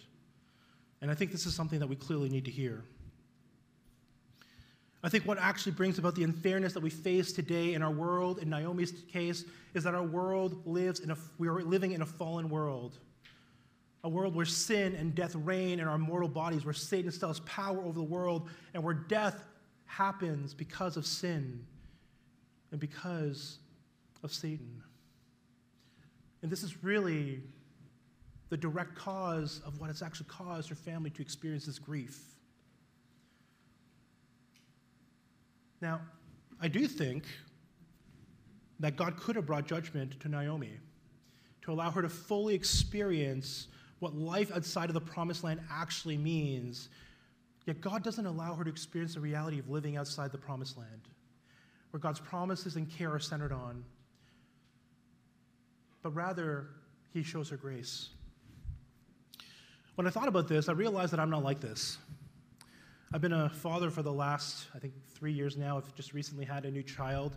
And 1.03 1.11
I 1.11 1.15
think 1.15 1.31
this 1.31 1.45
is 1.45 1.55
something 1.55 1.79
that 1.79 1.87
we 1.87 1.97
clearly 1.97 2.31
need 2.31 2.47
to 2.47 2.51
hear. 2.51 2.83
I 5.03 5.11
think 5.11 5.27
what 5.27 5.37
actually 5.37 5.73
brings 5.73 5.99
about 5.99 6.15
the 6.15 6.25
unfairness 6.25 6.73
that 6.73 6.83
we 6.83 6.89
face 6.89 7.35
today 7.35 7.75
in 7.75 7.83
our 7.83 7.91
world, 7.91 8.39
in 8.39 8.49
Naomi's 8.49 8.93
case, 9.13 9.45
is 9.75 9.85
that 9.85 9.95
our 9.95 10.03
world 10.03 10.67
lives 10.67 11.01
in 11.01 11.11
a, 11.11 11.17
we 11.37 11.47
are 11.47 11.63
living 11.63 11.93
in 11.93 12.01
a 12.01 12.07
fallen 12.07 12.49
world. 12.49 12.97
A 14.05 14.09
world 14.09 14.35
where 14.35 14.47
sin 14.47 14.95
and 14.95 15.15
death 15.15 15.35
reign 15.35 15.81
in 15.81 15.87
our 15.87 15.99
mortal 15.99 16.29
bodies, 16.29 16.65
where 16.65 16.73
Satan 16.73 17.13
still 17.13 17.29
has 17.29 17.41
power 17.41 17.83
over 17.83 17.93
the 17.93 18.03
world, 18.03 18.49
and 18.73 18.83
where 18.83 18.95
death 18.95 19.45
happens 19.85 20.55
because 20.55 20.97
of 20.97 21.05
sin 21.05 21.67
and 22.75 22.81
because 22.81 23.59
of 24.25 24.33
Satan. 24.33 24.83
And 26.43 26.51
this 26.51 26.65
is 26.65 26.83
really 26.83 27.41
the 28.49 28.57
direct 28.57 28.97
cause 28.97 29.61
of 29.65 29.81
what 29.81 29.91
has 29.91 30.03
actually 30.03 30.27
caused 30.27 30.71
her 30.71 30.75
family 30.75 31.11
to 31.11 31.23
experience 31.23 31.67
this 31.67 31.79
grief. 31.79 32.21
Now, 35.81 36.01
I 36.61 36.67
do 36.67 36.89
think 36.89 37.27
that 38.81 38.97
God 38.97 39.17
could 39.17 39.37
have 39.37 39.47
brought 39.47 39.69
judgment 39.69 40.19
to 40.19 40.29
Naomi 40.29 40.73
to 41.63 41.71
allow 41.71 41.93
her 41.93 42.03
to 42.03 42.09
fully 42.09 42.57
experience 42.57 43.69
what 44.01 44.17
life 44.17 44.51
outside 44.53 44.91
of 44.91 44.95
the 44.95 45.01
promised 45.01 45.45
land 45.45 45.61
actually 45.71 46.19
means. 46.19 46.89
Yet 47.67 47.81
God 47.81 48.03
doesn't 48.03 48.27
allow 48.27 48.57
her 48.57 48.65
to 48.65 48.71
experience 48.71 49.15
the 49.15 49.21
reality 49.21 49.61
of 49.61 49.71
living 49.71 49.97
outside 49.97 50.33
the 50.33 50.39
promised 50.39 50.77
land 50.77 51.09
where 51.95 52.01
God's 52.01 52.19
promises 52.19 52.75
and 52.75 52.91
care 52.91 53.15
are 53.15 53.21
centered 53.21 53.53
on, 53.53 53.85
but 56.03 56.11
rather, 56.11 56.67
He 57.13 57.23
shows 57.23 57.49
her 57.51 57.57
grace. 57.57 58.09
When 59.95 60.05
I 60.05 60.11
thought 60.11 60.27
about 60.27 60.49
this, 60.49 60.69
I 60.69 60.73
realized 60.73 61.13
that 61.13 61.21
I'm 61.21 61.31
not 61.31 61.45
like 61.45 61.61
this. 61.61 61.99
I've 63.13 63.21
been 63.21 63.33
a 63.33 63.49
father 63.49 63.91
for 63.91 64.03
the 64.03 64.13
last, 64.13 64.67
I 64.75 64.81
think, 64.81 64.95
three 65.15 65.31
years 65.31 65.57
now. 65.57 65.77
I've 65.77 65.95
just 65.95 66.15
recently 66.15 66.45
had 66.45 66.65
a 66.65 66.71
new 66.73 66.83
child. 66.83 67.37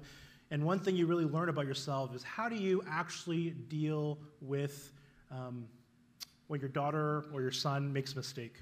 And 0.50 0.66
one 0.66 0.80
thing 0.80 0.96
you 0.96 1.06
really 1.06 1.26
learn 1.26 1.50
about 1.50 1.68
yourself 1.68 2.16
is 2.16 2.24
how 2.24 2.50
do 2.50 2.56
you 2.56 2.84
actually 2.90 3.52
deal 3.52 4.18
with 4.42 4.92
um, 5.30 5.68
when 6.48 6.62
your 6.62 6.70
daughter 6.70 7.26
or 7.32 7.44
your 7.44 7.52
son 7.52 7.94
makes 7.94 8.14
a 8.14 8.16
mistake. 8.16 8.56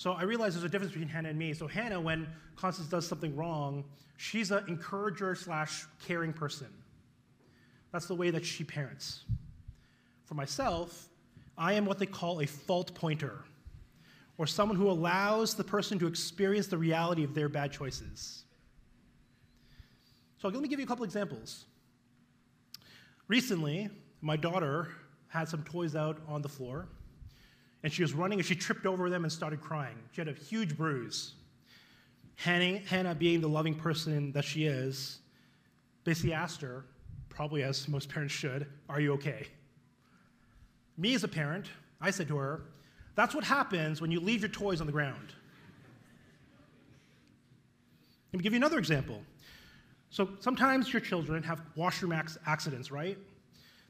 So 0.00 0.12
I 0.12 0.22
realize 0.22 0.54
there's 0.54 0.64
a 0.64 0.68
difference 0.70 0.94
between 0.94 1.10
Hannah 1.10 1.28
and 1.28 1.38
me. 1.38 1.52
So 1.52 1.66
Hannah, 1.66 2.00
when 2.00 2.26
Constance 2.56 2.88
does 2.88 3.06
something 3.06 3.36
wrong, 3.36 3.84
she's 4.16 4.50
an 4.50 4.64
encourager 4.66 5.34
slash 5.34 5.84
caring 6.06 6.32
person. 6.32 6.68
That's 7.92 8.06
the 8.06 8.14
way 8.14 8.30
that 8.30 8.42
she 8.42 8.64
parents. 8.64 9.24
For 10.24 10.32
myself, 10.32 11.10
I 11.58 11.74
am 11.74 11.84
what 11.84 11.98
they 11.98 12.06
call 12.06 12.40
a 12.40 12.46
fault 12.46 12.94
pointer, 12.94 13.44
or 14.38 14.46
someone 14.46 14.78
who 14.78 14.90
allows 14.90 15.54
the 15.54 15.64
person 15.64 15.98
to 15.98 16.06
experience 16.06 16.68
the 16.68 16.78
reality 16.78 17.22
of 17.22 17.34
their 17.34 17.50
bad 17.50 17.70
choices. 17.70 18.44
So 20.38 20.48
let 20.48 20.62
me 20.62 20.68
give 20.68 20.78
you 20.78 20.86
a 20.86 20.88
couple 20.88 21.04
examples. 21.04 21.66
Recently, 23.28 23.90
my 24.22 24.38
daughter 24.38 24.88
had 25.28 25.46
some 25.46 25.62
toys 25.62 25.94
out 25.94 26.22
on 26.26 26.40
the 26.40 26.48
floor, 26.48 26.88
and 27.82 27.92
she 27.92 28.02
was 28.02 28.12
running 28.12 28.38
and 28.38 28.46
she 28.46 28.54
tripped 28.54 28.86
over 28.86 29.08
them 29.08 29.24
and 29.24 29.32
started 29.32 29.60
crying. 29.60 29.96
She 30.12 30.20
had 30.20 30.28
a 30.28 30.32
huge 30.32 30.76
bruise. 30.76 31.34
Hannah, 32.36 32.78
Hannah 32.78 33.14
being 33.14 33.40
the 33.40 33.48
loving 33.48 33.74
person 33.74 34.32
that 34.32 34.44
she 34.44 34.64
is, 34.66 35.18
basically 36.04 36.32
asked 36.32 36.60
her, 36.60 36.84
probably 37.28 37.62
as 37.62 37.88
most 37.88 38.08
parents 38.08 38.34
should, 38.34 38.66
Are 38.88 39.00
you 39.00 39.12
okay? 39.14 39.46
Me 40.96 41.14
as 41.14 41.24
a 41.24 41.28
parent, 41.28 41.66
I 42.00 42.10
said 42.10 42.28
to 42.28 42.36
her, 42.36 42.62
That's 43.14 43.34
what 43.34 43.44
happens 43.44 44.00
when 44.00 44.10
you 44.10 44.20
leave 44.20 44.40
your 44.40 44.50
toys 44.50 44.80
on 44.80 44.86
the 44.86 44.92
ground. 44.92 45.32
Let 48.32 48.38
me 48.38 48.42
give 48.42 48.52
you 48.52 48.58
another 48.58 48.78
example. 48.78 49.22
So 50.10 50.28
sometimes 50.40 50.92
your 50.92 51.00
children 51.00 51.42
have 51.42 51.62
washroom 51.76 52.12
accidents, 52.46 52.90
right? 52.90 53.16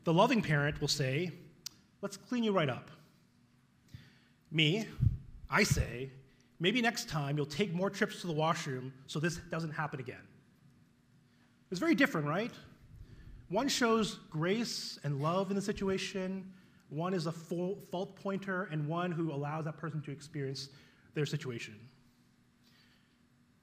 The 0.05 0.13
loving 0.13 0.43
parent 0.43 0.81
will 0.81 0.89
say, 0.89 1.33
Let's 2.03 2.17
clean 2.17 2.45
you 2.45 2.53
right 2.53 2.69
up. 2.69 2.91
Me, 4.51 4.87
I 5.49 5.63
say, 5.63 6.11
maybe 6.59 6.83
next 6.83 7.09
time 7.09 7.37
you'll 7.37 7.47
take 7.47 7.73
more 7.73 7.91
trips 7.91 8.21
to 8.23 8.27
the 8.27 8.33
washroom 8.33 8.93
so 9.07 9.21
this 9.21 9.37
doesn't 9.51 9.71
happen 9.71 10.01
again. 10.01 10.27
It's 11.71 11.81
very 11.81 11.95
different, 11.95 12.27
right? 12.27 12.53
One 13.49 13.69
shows 13.69 14.19
grace 14.31 14.99
and 15.05 15.21
love 15.21 15.51
in 15.51 15.57
the 15.57 15.63
situation, 15.63 16.53
one 16.89 17.15
is 17.15 17.27
a 17.27 17.33
fault 17.33 18.17
pointer, 18.17 18.69
and 18.73 18.89
one 18.89 19.13
who 19.13 19.33
allows 19.33 19.65
that 19.65 19.77
person 19.77 20.03
to 20.03 20.11
experience 20.11 20.69
their 21.15 21.27
situation. 21.27 21.79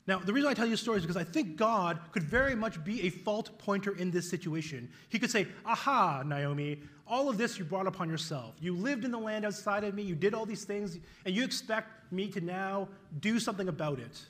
Now, 0.07 0.19
the 0.19 0.31
reason 0.31 0.49
I 0.49 0.53
tell 0.53 0.65
you 0.65 0.71
this 0.71 0.79
story 0.79 0.97
is 0.97 1.03
because 1.03 1.17
I 1.17 1.25
think 1.25 1.57
God 1.57 1.99
could 2.13 2.23
very 2.23 2.55
much 2.55 2.81
be 2.83 3.03
a 3.03 3.09
fault 3.09 3.59
pointer 3.59 3.95
in 3.97 4.09
this 4.09 4.29
situation. 4.29 4.89
He 5.09 5.19
could 5.19 5.29
say, 5.29 5.47
Aha, 5.65 6.23
Naomi, 6.25 6.79
all 7.05 7.29
of 7.29 7.37
this 7.37 7.59
you 7.59 7.65
brought 7.65 7.87
upon 7.87 8.09
yourself. 8.09 8.55
You 8.61 8.73
lived 8.73 9.03
in 9.03 9.11
the 9.11 9.19
land 9.19 9.45
outside 9.45 9.83
of 9.83 9.93
me, 9.93 10.03
you 10.03 10.15
did 10.15 10.33
all 10.33 10.45
these 10.45 10.63
things, 10.63 10.97
and 11.25 11.35
you 11.35 11.43
expect 11.43 12.11
me 12.11 12.29
to 12.29 12.39
now 12.39 12.87
do 13.19 13.37
something 13.37 13.67
about 13.67 13.99
it. 13.99 14.21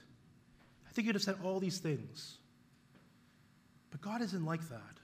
I 0.90 0.92
think 0.94 1.06
you'd 1.06 1.16
have 1.16 1.24
said 1.24 1.36
all 1.44 1.60
these 1.60 1.78
things. 1.78 2.38
But 3.92 4.02
God 4.02 4.24
isn't 4.24 4.46
like 4.46 4.68
that. 4.70 4.97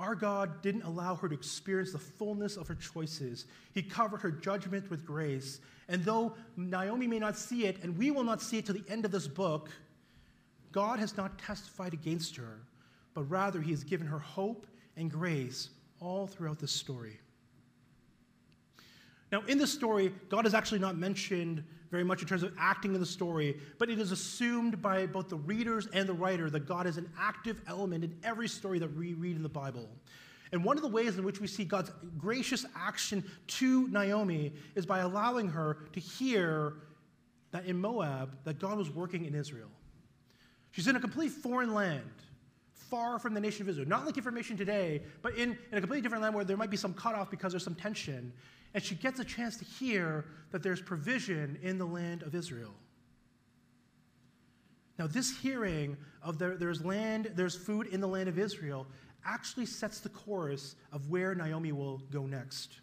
Our 0.00 0.14
God 0.14 0.62
didn't 0.62 0.84
allow 0.84 1.14
her 1.16 1.28
to 1.28 1.34
experience 1.34 1.92
the 1.92 1.98
fullness 1.98 2.56
of 2.56 2.66
her 2.68 2.74
choices. 2.74 3.44
He 3.74 3.82
covered 3.82 4.22
her 4.22 4.30
judgment 4.30 4.88
with 4.88 5.04
grace. 5.04 5.60
And 5.88 6.02
though 6.02 6.32
Naomi 6.56 7.06
may 7.06 7.18
not 7.18 7.36
see 7.36 7.66
it, 7.66 7.82
and 7.82 7.98
we 7.98 8.10
will 8.10 8.24
not 8.24 8.40
see 8.40 8.56
it 8.56 8.64
to 8.66 8.72
the 8.72 8.82
end 8.88 9.04
of 9.04 9.10
this 9.10 9.28
book, 9.28 9.68
God 10.72 11.00
has 11.00 11.18
not 11.18 11.38
testified 11.38 11.92
against 11.92 12.34
her, 12.36 12.60
but 13.12 13.24
rather 13.24 13.60
He 13.60 13.72
has 13.72 13.84
given 13.84 14.06
her 14.06 14.18
hope 14.18 14.66
and 14.96 15.10
grace 15.10 15.68
all 16.00 16.26
throughout 16.26 16.58
this 16.58 16.72
story. 16.72 17.20
Now, 19.32 19.42
in 19.46 19.58
this 19.58 19.72
story, 19.72 20.12
God 20.28 20.46
is 20.46 20.54
actually 20.54 20.80
not 20.80 20.96
mentioned 20.96 21.62
very 21.90 22.04
much 22.04 22.22
in 22.22 22.28
terms 22.28 22.42
of 22.42 22.52
acting 22.58 22.94
in 22.94 23.00
the 23.00 23.06
story, 23.06 23.58
but 23.78 23.90
it 23.90 23.98
is 23.98 24.12
assumed 24.12 24.80
by 24.80 25.06
both 25.06 25.28
the 25.28 25.36
readers 25.36 25.88
and 25.92 26.08
the 26.08 26.12
writer 26.12 26.48
that 26.50 26.66
God 26.66 26.86
is 26.86 26.96
an 26.96 27.10
active 27.18 27.60
element 27.66 28.04
in 28.04 28.16
every 28.22 28.48
story 28.48 28.78
that 28.78 28.96
we 28.96 29.14
read 29.14 29.36
in 29.36 29.42
the 29.42 29.48
Bible. 29.48 29.88
And 30.52 30.64
one 30.64 30.76
of 30.76 30.82
the 30.82 30.88
ways 30.88 31.16
in 31.16 31.24
which 31.24 31.40
we 31.40 31.46
see 31.46 31.64
God's 31.64 31.92
gracious 32.18 32.64
action 32.76 33.24
to 33.46 33.88
Naomi 33.88 34.52
is 34.74 34.84
by 34.84 35.00
allowing 35.00 35.48
her 35.48 35.78
to 35.92 36.00
hear 36.00 36.74
that 37.52 37.66
in 37.66 37.80
Moab 37.80 38.36
that 38.44 38.58
God 38.58 38.78
was 38.78 38.90
working 38.90 39.24
in 39.24 39.34
Israel. 39.34 39.68
She's 40.72 40.86
in 40.86 40.96
a 40.96 41.00
complete 41.00 41.30
foreign 41.30 41.74
land, 41.74 42.10
far 42.90 43.18
from 43.18 43.34
the 43.34 43.40
nation 43.40 43.62
of 43.62 43.68
Israel. 43.68 43.88
Not 43.88 44.04
like 44.04 44.16
information 44.16 44.56
today, 44.56 45.02
but 45.22 45.36
in, 45.36 45.56
in 45.70 45.78
a 45.78 45.80
completely 45.80 46.02
different 46.02 46.22
land 46.22 46.34
where 46.34 46.44
there 46.44 46.56
might 46.56 46.70
be 46.70 46.76
some 46.76 46.92
cutoff 46.92 47.30
because 47.30 47.52
there's 47.52 47.64
some 47.64 47.74
tension 47.74 48.32
and 48.74 48.82
she 48.82 48.94
gets 48.94 49.18
a 49.18 49.24
chance 49.24 49.56
to 49.56 49.64
hear 49.64 50.26
that 50.52 50.62
there's 50.62 50.80
provision 50.80 51.58
in 51.62 51.78
the 51.78 51.84
land 51.84 52.22
of 52.22 52.34
Israel. 52.34 52.74
Now, 54.98 55.06
this 55.06 55.36
hearing 55.38 55.96
of 56.22 56.38
there, 56.38 56.56
there's 56.56 56.84
land, 56.84 57.32
there's 57.34 57.56
food 57.56 57.86
in 57.88 58.00
the 58.00 58.06
land 58.06 58.28
of 58.28 58.38
Israel 58.38 58.86
actually 59.24 59.66
sets 59.66 60.00
the 60.00 60.08
course 60.08 60.76
of 60.92 61.10
where 61.10 61.34
Naomi 61.34 61.72
will 61.72 61.98
go 62.10 62.26
next. 62.26 62.80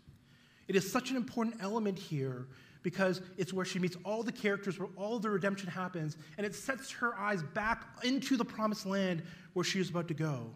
It 0.67 0.75
is 0.75 0.91
such 0.91 1.09
an 1.09 1.15
important 1.15 1.57
element 1.61 1.97
here 1.97 2.47
because 2.83 3.21
it's 3.37 3.53
where 3.53 3.65
she 3.65 3.79
meets 3.79 3.97
all 4.05 4.23
the 4.23 4.31
characters, 4.31 4.79
where 4.79 4.89
all 4.95 5.19
the 5.19 5.29
redemption 5.29 5.69
happens, 5.69 6.17
and 6.37 6.45
it 6.45 6.55
sets 6.55 6.91
her 6.91 7.17
eyes 7.17 7.43
back 7.43 7.85
into 8.03 8.37
the 8.37 8.45
promised 8.45 8.85
land 8.85 9.23
where 9.53 9.65
she 9.65 9.79
is 9.79 9.89
about 9.89 10.07
to 10.07 10.13
go. 10.13 10.51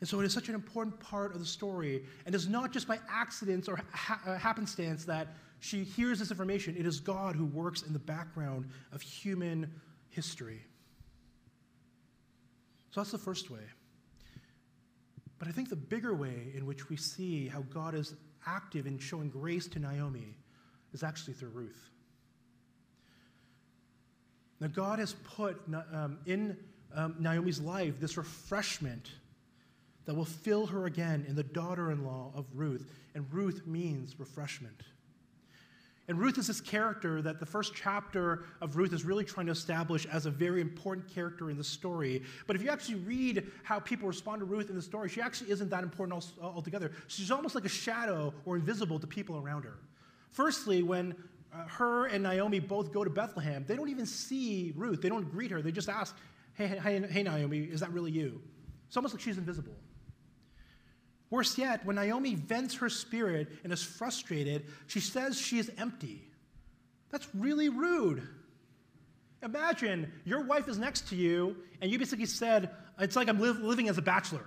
And 0.00 0.08
so 0.08 0.20
it 0.20 0.26
is 0.26 0.32
such 0.32 0.48
an 0.48 0.54
important 0.54 0.98
part 1.00 1.32
of 1.32 1.40
the 1.40 1.46
story. 1.46 2.04
And 2.24 2.34
it's 2.34 2.46
not 2.46 2.72
just 2.72 2.86
by 2.86 2.98
accidents 3.10 3.68
or 3.68 3.80
ha- 3.92 4.20
uh, 4.24 4.38
happenstance 4.38 5.04
that 5.06 5.34
she 5.60 5.82
hears 5.82 6.20
this 6.20 6.30
information, 6.30 6.76
it 6.78 6.86
is 6.86 7.00
God 7.00 7.34
who 7.34 7.46
works 7.46 7.82
in 7.82 7.92
the 7.92 7.98
background 7.98 8.68
of 8.92 9.02
human 9.02 9.72
history. 10.08 10.64
So 12.90 13.00
that's 13.00 13.10
the 13.10 13.18
first 13.18 13.50
way. 13.50 13.60
But 15.38 15.48
I 15.48 15.50
think 15.50 15.68
the 15.68 15.76
bigger 15.76 16.14
way 16.14 16.52
in 16.54 16.64
which 16.64 16.88
we 16.88 16.96
see 16.96 17.48
how 17.48 17.62
God 17.62 17.94
is 17.94 18.14
active 18.46 18.86
in 18.86 18.98
showing 18.98 19.28
grace 19.28 19.66
to 19.68 19.78
Naomi 19.78 20.36
is 20.92 21.02
actually 21.02 21.34
through 21.34 21.50
Ruth. 21.50 21.90
Now, 24.60 24.68
God 24.68 24.98
has 24.98 25.14
put 25.36 25.60
um, 25.92 26.18
in 26.26 26.56
um, 26.94 27.14
Naomi's 27.18 27.60
life 27.60 28.00
this 28.00 28.16
refreshment 28.16 29.10
that 30.04 30.14
will 30.14 30.24
fill 30.24 30.66
her 30.66 30.86
again 30.86 31.24
in 31.28 31.36
the 31.36 31.42
daughter 31.44 31.92
in 31.92 32.04
law 32.04 32.32
of 32.34 32.46
Ruth. 32.54 32.90
And 33.14 33.26
Ruth 33.32 33.66
means 33.66 34.18
refreshment. 34.18 34.82
And 36.08 36.18
Ruth 36.18 36.38
is 36.38 36.46
this 36.46 36.62
character 36.62 37.20
that 37.20 37.38
the 37.38 37.44
first 37.44 37.74
chapter 37.74 38.44
of 38.62 38.76
Ruth 38.76 38.94
is 38.94 39.04
really 39.04 39.24
trying 39.24 39.44
to 39.46 39.52
establish 39.52 40.06
as 40.06 40.24
a 40.24 40.30
very 40.30 40.62
important 40.62 41.06
character 41.06 41.50
in 41.50 41.58
the 41.58 41.64
story. 41.64 42.22
But 42.46 42.56
if 42.56 42.62
you 42.62 42.70
actually 42.70 42.96
read 42.96 43.46
how 43.62 43.78
people 43.78 44.08
respond 44.08 44.40
to 44.40 44.46
Ruth 44.46 44.70
in 44.70 44.76
the 44.76 44.82
story, 44.82 45.10
she 45.10 45.20
actually 45.20 45.50
isn't 45.50 45.68
that 45.68 45.82
important 45.82 46.24
altogether. 46.40 46.92
She's 47.08 47.30
almost 47.30 47.54
like 47.54 47.66
a 47.66 47.68
shadow 47.68 48.32
or 48.46 48.56
invisible 48.56 48.98
to 48.98 49.06
people 49.06 49.36
around 49.36 49.64
her. 49.64 49.78
Firstly, 50.30 50.82
when 50.82 51.14
uh, 51.52 51.66
her 51.66 52.06
and 52.06 52.22
Naomi 52.22 52.58
both 52.58 52.90
go 52.90 53.04
to 53.04 53.10
Bethlehem, 53.10 53.66
they 53.68 53.76
don't 53.76 53.90
even 53.90 54.06
see 54.06 54.72
Ruth. 54.76 55.02
They 55.02 55.10
don't 55.10 55.30
greet 55.30 55.50
her. 55.50 55.60
They 55.60 55.72
just 55.72 55.90
ask, 55.90 56.16
hey, 56.54 56.68
hey, 56.68 57.06
hey 57.06 57.22
Naomi, 57.22 57.60
is 57.60 57.80
that 57.80 57.92
really 57.92 58.12
you? 58.12 58.40
It's 58.86 58.96
almost 58.96 59.12
like 59.12 59.22
she's 59.22 59.36
invisible. 59.36 59.74
Worse 61.30 61.58
yet, 61.58 61.84
when 61.84 61.96
Naomi 61.96 62.34
vents 62.34 62.76
her 62.76 62.88
spirit 62.88 63.48
and 63.62 63.72
is 63.72 63.82
frustrated, 63.82 64.64
she 64.86 65.00
says 65.00 65.38
she 65.38 65.58
is 65.58 65.70
empty. 65.76 66.22
That's 67.10 67.28
really 67.34 67.68
rude. 67.68 68.26
Imagine 69.42 70.10
your 70.24 70.44
wife 70.44 70.68
is 70.68 70.78
next 70.78 71.08
to 71.08 71.16
you, 71.16 71.56
and 71.80 71.90
you 71.90 71.98
basically 71.98 72.26
said, 72.26 72.70
It's 72.98 73.14
like 73.14 73.28
I'm 73.28 73.40
li- 73.40 73.50
living 73.50 73.88
as 73.88 73.98
a 73.98 74.02
bachelor. 74.02 74.44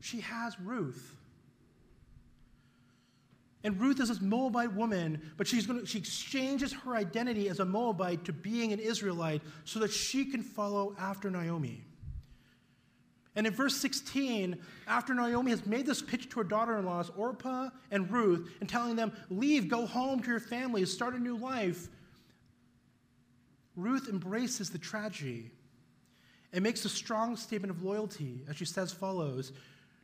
She 0.00 0.20
has 0.20 0.58
Ruth. 0.58 1.16
And 3.62 3.78
Ruth 3.78 4.00
is 4.00 4.08
this 4.08 4.20
Moabite 4.20 4.72
woman, 4.72 5.20
but 5.36 5.46
she's 5.46 5.66
gonna, 5.66 5.84
she 5.84 5.98
exchanges 5.98 6.72
her 6.72 6.96
identity 6.96 7.48
as 7.48 7.60
a 7.60 7.64
Moabite 7.64 8.24
to 8.24 8.32
being 8.32 8.72
an 8.72 8.78
Israelite 8.78 9.42
so 9.64 9.80
that 9.80 9.90
she 9.90 10.24
can 10.24 10.42
follow 10.42 10.96
after 10.98 11.30
Naomi. 11.30 11.82
And 13.36 13.46
in 13.46 13.52
verse 13.52 13.76
16, 13.76 14.58
after 14.88 15.14
Naomi 15.14 15.50
has 15.52 15.64
made 15.64 15.86
this 15.86 16.02
pitch 16.02 16.28
to 16.30 16.40
her 16.40 16.44
daughter 16.44 16.78
in 16.78 16.84
laws, 16.84 17.10
Orpah 17.16 17.70
and 17.90 18.10
Ruth, 18.10 18.50
and 18.60 18.68
telling 18.68 18.96
them, 18.96 19.12
Leave, 19.30 19.68
go 19.68 19.86
home 19.86 20.20
to 20.20 20.28
your 20.28 20.40
families, 20.40 20.92
start 20.92 21.14
a 21.14 21.18
new 21.18 21.36
life, 21.36 21.88
Ruth 23.76 24.08
embraces 24.08 24.70
the 24.70 24.78
tragedy 24.78 25.50
and 26.52 26.62
makes 26.62 26.84
a 26.84 26.88
strong 26.88 27.36
statement 27.36 27.70
of 27.70 27.82
loyalty 27.82 28.44
as 28.48 28.56
she 28.56 28.64
says 28.64 28.92
follows 28.92 29.52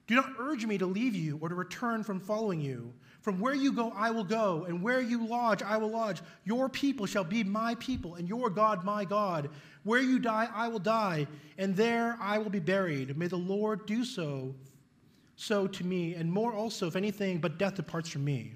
Do 0.06 0.14
not 0.14 0.32
urge 0.38 0.64
me 0.64 0.78
to 0.78 0.86
leave 0.86 1.16
you 1.16 1.38
or 1.40 1.48
to 1.48 1.54
return 1.54 2.04
from 2.04 2.20
following 2.20 2.60
you. 2.60 2.92
From 3.20 3.40
where 3.40 3.54
you 3.54 3.72
go, 3.72 3.92
I 3.96 4.10
will 4.10 4.22
go, 4.22 4.66
and 4.68 4.80
where 4.80 5.00
you 5.00 5.26
lodge, 5.26 5.60
I 5.60 5.76
will 5.78 5.90
lodge. 5.90 6.22
Your 6.44 6.68
people 6.68 7.06
shall 7.06 7.24
be 7.24 7.42
my 7.42 7.74
people, 7.76 8.14
and 8.14 8.28
your 8.28 8.48
God 8.48 8.84
my 8.84 9.04
God. 9.04 9.50
Where 9.82 10.00
you 10.00 10.20
die, 10.20 10.48
I 10.54 10.68
will 10.68 10.78
die, 10.78 11.26
and 11.58 11.74
there 11.74 12.16
I 12.20 12.38
will 12.38 12.50
be 12.50 12.60
buried. 12.60 13.16
May 13.18 13.26
the 13.26 13.36
Lord 13.36 13.84
do 13.86 14.04
so, 14.04 14.54
so 15.34 15.66
to 15.66 15.84
me, 15.84 16.14
and 16.14 16.30
more 16.30 16.52
also, 16.52 16.86
if 16.86 16.94
anything 16.94 17.38
but 17.38 17.58
death 17.58 17.74
departs 17.74 18.08
from 18.08 18.24
me. 18.24 18.52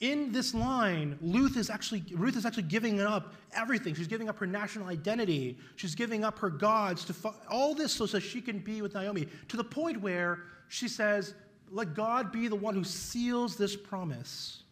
In 0.00 0.30
this 0.30 0.54
line, 0.54 1.18
Ruth 1.20 1.56
is 1.56 1.70
actually 1.70 2.04
Ruth 2.14 2.36
is 2.36 2.46
actually 2.46 2.64
giving 2.64 3.00
up 3.00 3.34
everything. 3.52 3.94
She's 3.94 4.06
giving 4.06 4.28
up 4.28 4.38
her 4.38 4.46
national 4.46 4.86
identity. 4.88 5.58
She's 5.74 5.94
giving 5.94 6.24
up 6.24 6.38
her 6.38 6.50
gods 6.50 7.04
to 7.06 7.12
fo- 7.12 7.34
all 7.50 7.74
this 7.74 7.92
so 7.92 8.06
that 8.06 8.20
she 8.20 8.40
can 8.40 8.60
be 8.60 8.80
with 8.80 8.94
Naomi. 8.94 9.26
To 9.48 9.56
the 9.56 9.64
point 9.64 10.00
where 10.00 10.44
she 10.68 10.86
says, 10.86 11.34
"Let 11.70 11.94
God 11.94 12.30
be 12.30 12.46
the 12.46 12.56
one 12.56 12.74
who 12.74 12.84
seals 12.84 13.56
this 13.56 13.74
promise." 13.74 14.62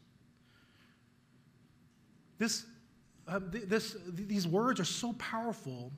This, 2.39 2.67
uh, 3.27 3.41
th- 3.41 3.65
this, 3.65 3.93
th- 3.93 4.29
these 4.29 4.47
words 4.47 4.79
are 4.79 4.85
so 4.85 5.15
powerful. 5.15 5.91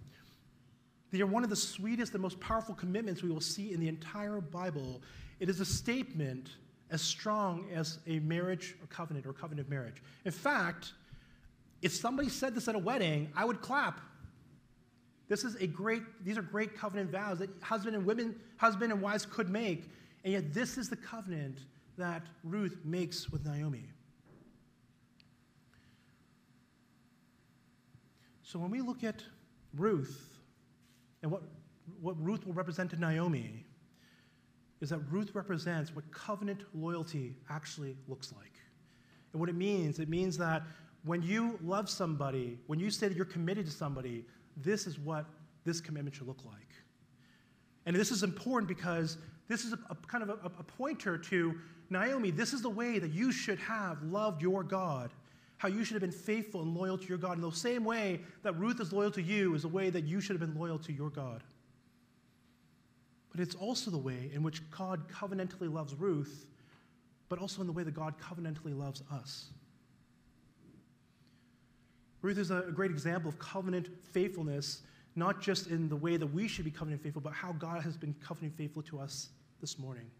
They 1.10 1.20
are 1.20 1.26
one 1.26 1.44
of 1.44 1.50
the 1.50 1.56
sweetest 1.56 2.12
and 2.12 2.22
most 2.22 2.38
powerful 2.40 2.74
commitments 2.74 3.22
we 3.22 3.30
will 3.30 3.40
see 3.40 3.72
in 3.72 3.80
the 3.80 3.88
entire 3.88 4.40
Bible. 4.40 5.02
It 5.40 5.48
is 5.48 5.60
a 5.60 5.64
statement 5.64 6.50
as 6.90 7.02
strong 7.02 7.66
as 7.74 7.98
a 8.06 8.18
marriage 8.20 8.76
or 8.80 8.86
covenant 8.86 9.26
or 9.26 9.32
covenant 9.32 9.66
of 9.66 9.70
marriage. 9.70 10.02
In 10.24 10.32
fact, 10.32 10.92
if 11.82 11.92
somebody 11.92 12.28
said 12.28 12.54
this 12.54 12.68
at 12.68 12.74
a 12.74 12.78
wedding, 12.78 13.30
I 13.36 13.44
would 13.44 13.60
clap. 13.60 14.00
This 15.28 15.44
is 15.44 15.56
a 15.56 15.66
great, 15.66 16.02
these 16.24 16.38
are 16.38 16.42
great 16.42 16.76
covenant 16.76 17.10
vows 17.10 17.38
that 17.40 17.50
husband 17.60 17.94
and 17.94 18.06
women, 18.06 18.34
husband 18.56 18.92
and 18.92 19.02
wives 19.02 19.26
could 19.26 19.50
make. 19.50 19.90
And 20.24 20.32
yet 20.32 20.54
this 20.54 20.78
is 20.78 20.88
the 20.88 20.96
covenant 20.96 21.58
that 21.98 22.22
Ruth 22.42 22.78
makes 22.84 23.28
with 23.28 23.44
Naomi. 23.44 23.84
So 28.42 28.58
when 28.58 28.70
we 28.70 28.80
look 28.80 29.04
at 29.04 29.22
Ruth 29.76 30.38
and 31.22 31.30
what, 31.30 31.42
what 32.00 32.14
Ruth 32.24 32.46
will 32.46 32.54
represent 32.54 32.90
to 32.90 32.96
Naomi, 32.96 33.66
is 34.80 34.90
that 34.90 35.00
Ruth 35.10 35.34
represents 35.34 35.94
what 35.94 36.10
covenant 36.12 36.64
loyalty 36.74 37.34
actually 37.50 37.96
looks 38.06 38.32
like. 38.36 38.52
And 39.32 39.40
what 39.40 39.48
it 39.48 39.56
means, 39.56 39.98
it 39.98 40.08
means 40.08 40.38
that 40.38 40.62
when 41.04 41.22
you 41.22 41.58
love 41.62 41.88
somebody, 41.88 42.58
when 42.66 42.78
you 42.78 42.90
say 42.90 43.08
that 43.08 43.16
you're 43.16 43.26
committed 43.26 43.66
to 43.66 43.72
somebody, 43.72 44.24
this 44.56 44.86
is 44.86 44.98
what 44.98 45.26
this 45.64 45.80
commitment 45.80 46.14
should 46.16 46.26
look 46.26 46.44
like. 46.44 46.68
And 47.86 47.96
this 47.96 48.10
is 48.10 48.22
important 48.22 48.68
because 48.68 49.18
this 49.48 49.64
is 49.64 49.72
a, 49.72 49.78
a 49.90 49.94
kind 50.06 50.22
of 50.22 50.30
a, 50.30 50.46
a 50.58 50.62
pointer 50.62 51.16
to 51.18 51.54
Naomi. 51.90 52.30
This 52.30 52.52
is 52.52 52.62
the 52.62 52.70
way 52.70 52.98
that 52.98 53.12
you 53.12 53.32
should 53.32 53.58
have 53.58 54.02
loved 54.02 54.42
your 54.42 54.62
God, 54.62 55.10
how 55.56 55.68
you 55.68 55.84
should 55.84 55.94
have 55.94 56.02
been 56.02 56.10
faithful 56.10 56.62
and 56.62 56.74
loyal 56.74 56.98
to 56.98 57.06
your 57.06 57.18
God. 57.18 57.36
In 57.36 57.40
the 57.40 57.50
same 57.52 57.84
way 57.84 58.20
that 58.42 58.58
Ruth 58.58 58.80
is 58.80 58.92
loyal 58.92 59.10
to 59.12 59.22
you, 59.22 59.54
is 59.54 59.62
the 59.62 59.68
way 59.68 59.90
that 59.90 60.04
you 60.04 60.20
should 60.20 60.38
have 60.38 60.46
been 60.46 60.58
loyal 60.58 60.78
to 60.80 60.92
your 60.92 61.10
God. 61.10 61.42
But 63.30 63.40
it's 63.40 63.54
also 63.54 63.90
the 63.90 63.98
way 63.98 64.30
in 64.32 64.42
which 64.42 64.68
God 64.70 65.02
covenantally 65.08 65.72
loves 65.72 65.94
Ruth, 65.94 66.46
but 67.28 67.38
also 67.38 67.60
in 67.60 67.66
the 67.66 67.72
way 67.72 67.82
that 67.82 67.94
God 67.94 68.14
covenantally 68.18 68.76
loves 68.76 69.02
us. 69.12 69.46
Ruth 72.22 72.38
is 72.38 72.50
a 72.50 72.62
great 72.74 72.90
example 72.90 73.28
of 73.28 73.38
covenant 73.38 73.88
faithfulness, 74.12 74.82
not 75.14 75.40
just 75.40 75.68
in 75.68 75.88
the 75.88 75.96
way 75.96 76.16
that 76.16 76.26
we 76.26 76.48
should 76.48 76.64
be 76.64 76.70
covenant 76.70 77.02
faithful, 77.02 77.22
but 77.22 77.32
how 77.32 77.52
God 77.52 77.82
has 77.82 77.96
been 77.96 78.14
covenant 78.14 78.56
faithful 78.56 78.82
to 78.82 78.98
us 78.98 79.28
this 79.60 79.78
morning. 79.78 80.10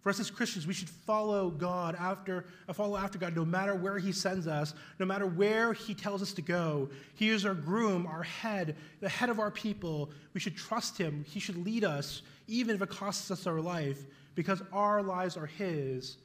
For 0.00 0.10
us 0.10 0.20
as 0.20 0.30
Christians, 0.30 0.66
we 0.66 0.74
should 0.74 0.88
follow 0.88 1.50
God 1.50 1.96
after, 1.98 2.44
uh, 2.68 2.72
follow 2.72 2.96
after 2.96 3.18
God 3.18 3.34
no 3.34 3.44
matter 3.44 3.74
where 3.74 3.98
He 3.98 4.12
sends 4.12 4.46
us, 4.46 4.74
no 4.98 5.06
matter 5.06 5.26
where 5.26 5.72
He 5.72 5.94
tells 5.94 6.22
us 6.22 6.32
to 6.34 6.42
go. 6.42 6.88
He 7.14 7.30
is 7.30 7.44
our 7.44 7.54
groom, 7.54 8.06
our 8.06 8.22
head, 8.22 8.76
the 9.00 9.08
head 9.08 9.28
of 9.28 9.40
our 9.40 9.50
people. 9.50 10.10
We 10.34 10.40
should 10.40 10.56
trust 10.56 10.96
Him. 10.96 11.24
He 11.28 11.40
should 11.40 11.64
lead 11.64 11.84
us, 11.84 12.22
even 12.46 12.76
if 12.76 12.82
it 12.82 12.90
costs 12.90 13.30
us 13.30 13.46
our 13.46 13.60
life, 13.60 14.06
because 14.34 14.62
our 14.72 15.02
lives 15.02 15.36
are 15.36 15.46
His, 15.46 16.16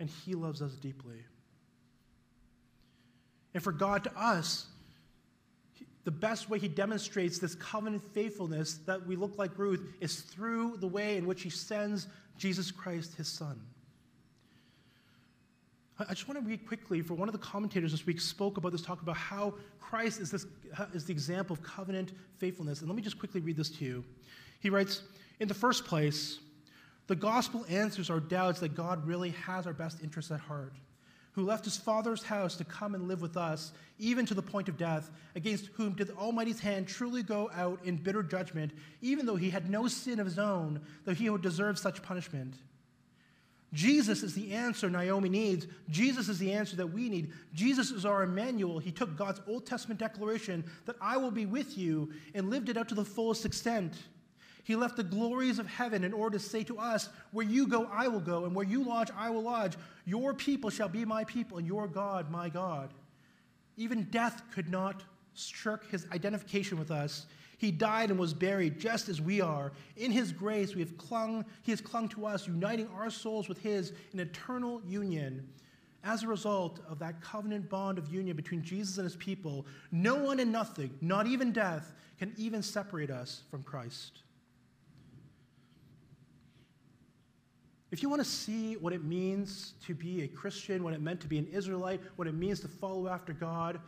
and 0.00 0.10
He 0.10 0.34
loves 0.34 0.60
us 0.60 0.72
deeply. 0.72 1.24
And 3.54 3.62
for 3.62 3.72
God 3.72 4.04
to 4.04 4.18
us, 4.18 4.66
the 6.08 6.12
best 6.12 6.48
way 6.48 6.58
he 6.58 6.68
demonstrates 6.68 7.38
this 7.38 7.54
covenant 7.54 8.02
faithfulness 8.14 8.78
that 8.86 9.06
we 9.06 9.14
look 9.14 9.36
like 9.36 9.58
Ruth 9.58 9.82
is 10.00 10.22
through 10.22 10.78
the 10.78 10.86
way 10.86 11.18
in 11.18 11.26
which 11.26 11.42
he 11.42 11.50
sends 11.50 12.06
Jesus 12.38 12.70
Christ, 12.70 13.14
his 13.16 13.28
son. 13.28 13.60
I 15.98 16.14
just 16.14 16.28
want 16.28 16.40
to 16.40 16.48
read 16.48 16.64
quickly 16.66 17.02
for 17.02 17.14
one 17.14 17.28
of 17.28 17.32
the 17.32 17.40
commentators 17.40 17.90
this 17.90 18.06
week 18.06 18.20
spoke 18.20 18.56
about 18.56 18.70
this, 18.70 18.82
talk 18.82 19.02
about 19.02 19.16
how 19.16 19.54
Christ 19.80 20.20
is, 20.20 20.30
this, 20.30 20.46
is 20.94 21.04
the 21.04 21.12
example 21.12 21.54
of 21.54 21.62
covenant 21.64 22.12
faithfulness. 22.36 22.80
And 22.80 22.88
let 22.88 22.94
me 22.94 23.02
just 23.02 23.18
quickly 23.18 23.40
read 23.40 23.56
this 23.56 23.68
to 23.70 23.84
you. 23.84 24.04
He 24.60 24.70
writes 24.70 25.02
In 25.40 25.48
the 25.48 25.54
first 25.54 25.84
place, 25.84 26.38
the 27.08 27.16
gospel 27.16 27.66
answers 27.68 28.10
our 28.10 28.20
doubts 28.20 28.60
that 28.60 28.76
God 28.76 29.04
really 29.04 29.30
has 29.30 29.66
our 29.66 29.72
best 29.72 30.00
interests 30.02 30.30
at 30.30 30.38
heart 30.38 30.72
who 31.38 31.44
left 31.44 31.64
his 31.64 31.76
father's 31.76 32.24
house 32.24 32.56
to 32.56 32.64
come 32.64 32.96
and 32.96 33.06
live 33.06 33.22
with 33.22 33.36
us, 33.36 33.72
even 34.00 34.26
to 34.26 34.34
the 34.34 34.42
point 34.42 34.68
of 34.68 34.76
death, 34.76 35.08
against 35.36 35.66
whom 35.74 35.92
did 35.92 36.08
the 36.08 36.14
Almighty's 36.16 36.58
hand 36.58 36.88
truly 36.88 37.22
go 37.22 37.48
out 37.54 37.78
in 37.84 37.94
bitter 37.94 38.24
judgment, 38.24 38.72
even 39.02 39.24
though 39.24 39.36
he 39.36 39.48
had 39.48 39.70
no 39.70 39.86
sin 39.86 40.18
of 40.18 40.26
his 40.26 40.38
own, 40.38 40.80
though 41.04 41.14
he 41.14 41.30
would 41.30 41.40
deserve 41.40 41.78
such 41.78 42.02
punishment. 42.02 42.54
Jesus 43.72 44.24
is 44.24 44.34
the 44.34 44.52
answer 44.52 44.90
Naomi 44.90 45.28
needs. 45.28 45.68
Jesus 45.88 46.28
is 46.28 46.40
the 46.40 46.52
answer 46.52 46.74
that 46.74 46.88
we 46.88 47.08
need. 47.08 47.32
Jesus 47.54 47.92
is 47.92 48.04
our 48.04 48.24
Emmanuel. 48.24 48.80
He 48.80 48.90
took 48.90 49.16
God's 49.16 49.40
Old 49.46 49.64
Testament 49.64 50.00
declaration 50.00 50.64
that 50.86 50.96
I 51.00 51.18
will 51.18 51.30
be 51.30 51.46
with 51.46 51.78
you 51.78 52.10
and 52.34 52.50
lived 52.50 52.68
it 52.68 52.76
out 52.76 52.88
to 52.88 52.96
the 52.96 53.04
fullest 53.04 53.44
extent. 53.46 53.94
He 54.68 54.76
left 54.76 54.96
the 54.96 55.02
glories 55.02 55.58
of 55.58 55.66
heaven 55.66 56.04
in 56.04 56.12
order 56.12 56.36
to 56.36 56.44
say 56.44 56.62
to 56.64 56.76
us, 56.76 57.08
Where 57.30 57.46
you 57.46 57.66
go, 57.66 57.88
I 57.90 58.06
will 58.06 58.20
go, 58.20 58.44
and 58.44 58.54
where 58.54 58.66
you 58.66 58.84
lodge, 58.84 59.08
I 59.16 59.30
will 59.30 59.40
lodge. 59.40 59.78
Your 60.04 60.34
people 60.34 60.68
shall 60.68 60.90
be 60.90 61.06
my 61.06 61.24
people, 61.24 61.56
and 61.56 61.66
your 61.66 61.88
God, 61.88 62.30
my 62.30 62.50
God. 62.50 62.92
Even 63.78 64.02
death 64.10 64.42
could 64.52 64.68
not 64.68 65.04
shirk 65.32 65.90
his 65.90 66.06
identification 66.12 66.78
with 66.78 66.90
us. 66.90 67.24
He 67.56 67.70
died 67.70 68.10
and 68.10 68.18
was 68.20 68.34
buried 68.34 68.78
just 68.78 69.08
as 69.08 69.22
we 69.22 69.40
are. 69.40 69.72
In 69.96 70.12
his 70.12 70.32
grace, 70.32 70.74
we 70.74 70.82
have 70.82 70.98
clung, 70.98 71.46
he 71.62 71.72
has 71.72 71.80
clung 71.80 72.06
to 72.10 72.26
us, 72.26 72.46
uniting 72.46 72.90
our 72.94 73.08
souls 73.08 73.48
with 73.48 73.62
his 73.62 73.94
in 74.12 74.20
eternal 74.20 74.82
union. 74.86 75.48
As 76.04 76.24
a 76.24 76.28
result 76.28 76.80
of 76.86 76.98
that 76.98 77.22
covenant 77.22 77.70
bond 77.70 77.96
of 77.96 78.12
union 78.12 78.36
between 78.36 78.62
Jesus 78.62 78.98
and 78.98 79.04
his 79.04 79.16
people, 79.16 79.64
no 79.90 80.16
one 80.16 80.38
and 80.40 80.52
nothing, 80.52 80.90
not 81.00 81.26
even 81.26 81.52
death, 81.52 81.94
can 82.18 82.34
even 82.36 82.62
separate 82.62 83.10
us 83.10 83.44
from 83.50 83.62
Christ. 83.62 84.24
If 87.90 88.02
you 88.02 88.08
want 88.08 88.20
to 88.22 88.28
see 88.28 88.74
what 88.74 88.92
it 88.92 89.02
means 89.02 89.74
to 89.86 89.94
be 89.94 90.22
a 90.22 90.28
Christian, 90.28 90.84
what 90.84 90.92
it 90.92 91.00
meant 91.00 91.20
to 91.22 91.26
be 91.26 91.38
an 91.38 91.46
Israelite, 91.46 92.00
what 92.16 92.28
it 92.28 92.34
means 92.34 92.60
to 92.60 92.68
follow 92.68 93.08
after 93.08 93.32
God, 93.32 93.80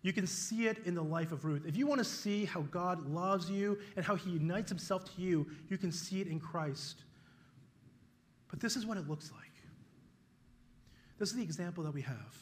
you 0.00 0.12
can 0.12 0.26
see 0.26 0.66
it 0.66 0.78
in 0.84 0.94
the 0.94 1.02
life 1.02 1.32
of 1.32 1.44
Ruth. 1.44 1.64
If 1.66 1.76
you 1.76 1.86
want 1.86 1.98
to 1.98 2.04
see 2.04 2.44
how 2.44 2.62
God 2.62 3.06
loves 3.06 3.50
you 3.50 3.78
and 3.96 4.04
how 4.04 4.16
he 4.16 4.30
unites 4.30 4.68
himself 4.68 5.04
to 5.14 5.22
you, 5.22 5.46
you 5.68 5.78
can 5.78 5.92
see 5.92 6.20
it 6.20 6.26
in 6.26 6.40
Christ. 6.40 7.04
But 8.50 8.58
this 8.58 8.76
is 8.76 8.84
what 8.84 8.96
it 8.96 9.08
looks 9.08 9.30
like. 9.32 9.42
This 11.18 11.30
is 11.30 11.36
the 11.36 11.42
example 11.42 11.84
that 11.84 11.94
we 11.94 12.00
have. 12.00 12.36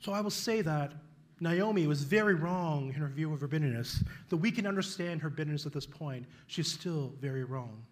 So 0.00 0.12
I 0.12 0.20
will 0.20 0.30
say 0.30 0.60
that 0.62 0.92
Naomi 1.40 1.86
was 1.86 2.02
very 2.02 2.34
wrong 2.34 2.88
in 2.88 2.94
her 2.94 3.08
view 3.08 3.32
of 3.32 3.40
her 3.40 3.46
bitterness. 3.46 4.02
Though 4.28 4.38
we 4.38 4.50
can 4.50 4.66
understand 4.66 5.22
her 5.22 5.30
bitterness 5.30 5.66
at 5.66 5.72
this 5.72 5.86
point, 5.86 6.26
she's 6.46 6.70
still 6.70 7.14
very 7.20 7.44
wrong. 7.44 7.84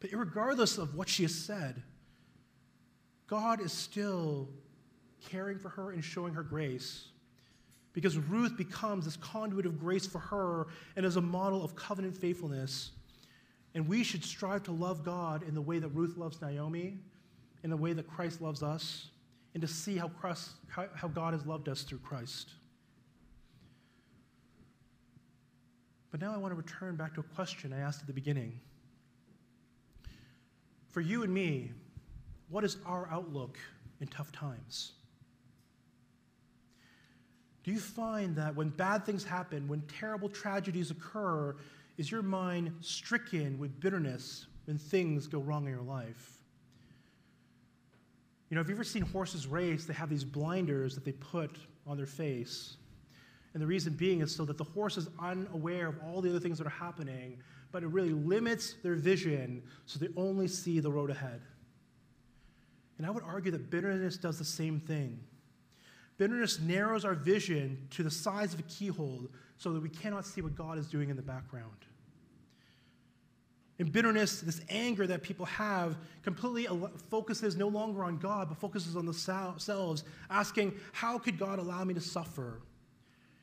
But 0.00 0.12
regardless 0.12 0.78
of 0.78 0.94
what 0.94 1.08
she 1.08 1.22
has 1.22 1.34
said, 1.34 1.82
God 3.26 3.60
is 3.60 3.72
still 3.72 4.48
caring 5.28 5.58
for 5.58 5.68
her 5.70 5.90
and 5.90 6.04
showing 6.04 6.34
her 6.34 6.42
grace. 6.42 7.08
Because 7.92 8.16
Ruth 8.18 8.56
becomes 8.56 9.06
this 9.06 9.16
conduit 9.16 9.64
of 9.64 9.80
grace 9.80 10.06
for 10.06 10.18
her 10.18 10.66
and 10.96 11.06
is 11.06 11.16
a 11.16 11.20
model 11.20 11.64
of 11.64 11.74
covenant 11.74 12.16
faithfulness. 12.16 12.90
And 13.74 13.88
we 13.88 14.04
should 14.04 14.24
strive 14.24 14.62
to 14.64 14.72
love 14.72 15.04
God 15.04 15.42
in 15.42 15.54
the 15.54 15.62
way 15.62 15.78
that 15.78 15.88
Ruth 15.88 16.16
loves 16.16 16.40
Naomi, 16.40 16.98
in 17.62 17.70
the 17.70 17.76
way 17.76 17.92
that 17.94 18.06
Christ 18.06 18.40
loves 18.40 18.62
us, 18.62 19.08
and 19.54 19.60
to 19.62 19.66
see 19.66 19.96
how, 19.96 20.08
Christ, 20.08 20.50
how 20.68 21.08
God 21.08 21.32
has 21.32 21.46
loved 21.46 21.68
us 21.68 21.82
through 21.82 21.98
Christ. 21.98 22.50
But 26.10 26.20
now 26.20 26.32
I 26.34 26.36
want 26.36 26.52
to 26.52 26.56
return 26.56 26.96
back 26.96 27.14
to 27.14 27.20
a 27.20 27.34
question 27.34 27.72
I 27.72 27.78
asked 27.78 28.00
at 28.02 28.06
the 28.06 28.12
beginning. 28.12 28.60
For 30.96 31.02
you 31.02 31.24
and 31.24 31.34
me, 31.34 31.72
what 32.48 32.64
is 32.64 32.78
our 32.86 33.06
outlook 33.12 33.58
in 34.00 34.06
tough 34.06 34.32
times? 34.32 34.92
Do 37.64 37.70
you 37.70 37.78
find 37.78 38.34
that 38.36 38.56
when 38.56 38.70
bad 38.70 39.04
things 39.04 39.22
happen, 39.22 39.68
when 39.68 39.82
terrible 39.82 40.30
tragedies 40.30 40.90
occur, 40.90 41.54
is 41.98 42.10
your 42.10 42.22
mind 42.22 42.72
stricken 42.80 43.58
with 43.58 43.78
bitterness 43.78 44.46
when 44.64 44.78
things 44.78 45.26
go 45.26 45.38
wrong 45.38 45.66
in 45.66 45.70
your 45.70 45.82
life? 45.82 46.38
You 48.48 48.54
know, 48.54 48.62
have 48.62 48.70
you 48.70 48.74
ever 48.74 48.82
seen 48.82 49.02
horses 49.02 49.46
race? 49.46 49.84
They 49.84 49.92
have 49.92 50.08
these 50.08 50.24
blinders 50.24 50.94
that 50.94 51.04
they 51.04 51.12
put 51.12 51.58
on 51.86 51.98
their 51.98 52.06
face. 52.06 52.78
And 53.52 53.62
the 53.62 53.66
reason 53.66 53.92
being 53.92 54.22
is 54.22 54.34
so 54.34 54.46
that 54.46 54.56
the 54.56 54.64
horse 54.64 54.96
is 54.96 55.10
unaware 55.18 55.88
of 55.88 55.98
all 56.06 56.22
the 56.22 56.30
other 56.30 56.40
things 56.40 56.56
that 56.56 56.66
are 56.66 56.70
happening, 56.70 57.36
but 57.72 57.82
it 57.82 57.88
really 57.88 58.12
limits 58.12 58.74
their 58.82 58.94
vision 58.94 59.62
so 59.86 59.98
they 59.98 60.08
only 60.16 60.48
see 60.48 60.80
the 60.80 60.90
road 60.90 61.10
ahead. 61.10 61.42
And 62.98 63.06
I 63.06 63.10
would 63.10 63.24
argue 63.24 63.52
that 63.52 63.70
bitterness 63.70 64.16
does 64.16 64.38
the 64.38 64.44
same 64.44 64.80
thing. 64.80 65.20
Bitterness 66.18 66.60
narrows 66.60 67.04
our 67.04 67.14
vision 67.14 67.86
to 67.90 68.02
the 68.02 68.10
size 68.10 68.54
of 68.54 68.60
a 68.60 68.62
keyhole 68.64 69.28
so 69.58 69.72
that 69.72 69.82
we 69.82 69.88
cannot 69.88 70.24
see 70.24 70.40
what 70.40 70.54
God 70.54 70.78
is 70.78 70.86
doing 70.86 71.10
in 71.10 71.16
the 71.16 71.22
background. 71.22 71.70
In 73.78 73.90
bitterness, 73.90 74.40
this 74.40 74.62
anger 74.70 75.06
that 75.06 75.22
people 75.22 75.44
have 75.46 75.98
completely 76.22 76.66
focuses 77.10 77.56
no 77.56 77.68
longer 77.68 78.04
on 78.04 78.16
God, 78.16 78.48
but 78.48 78.56
focuses 78.56 78.96
on 78.96 79.04
themselves, 79.04 80.04
asking, 80.30 80.74
How 80.92 81.18
could 81.18 81.38
God 81.38 81.58
allow 81.58 81.84
me 81.84 81.92
to 81.92 82.00
suffer? 82.00 82.62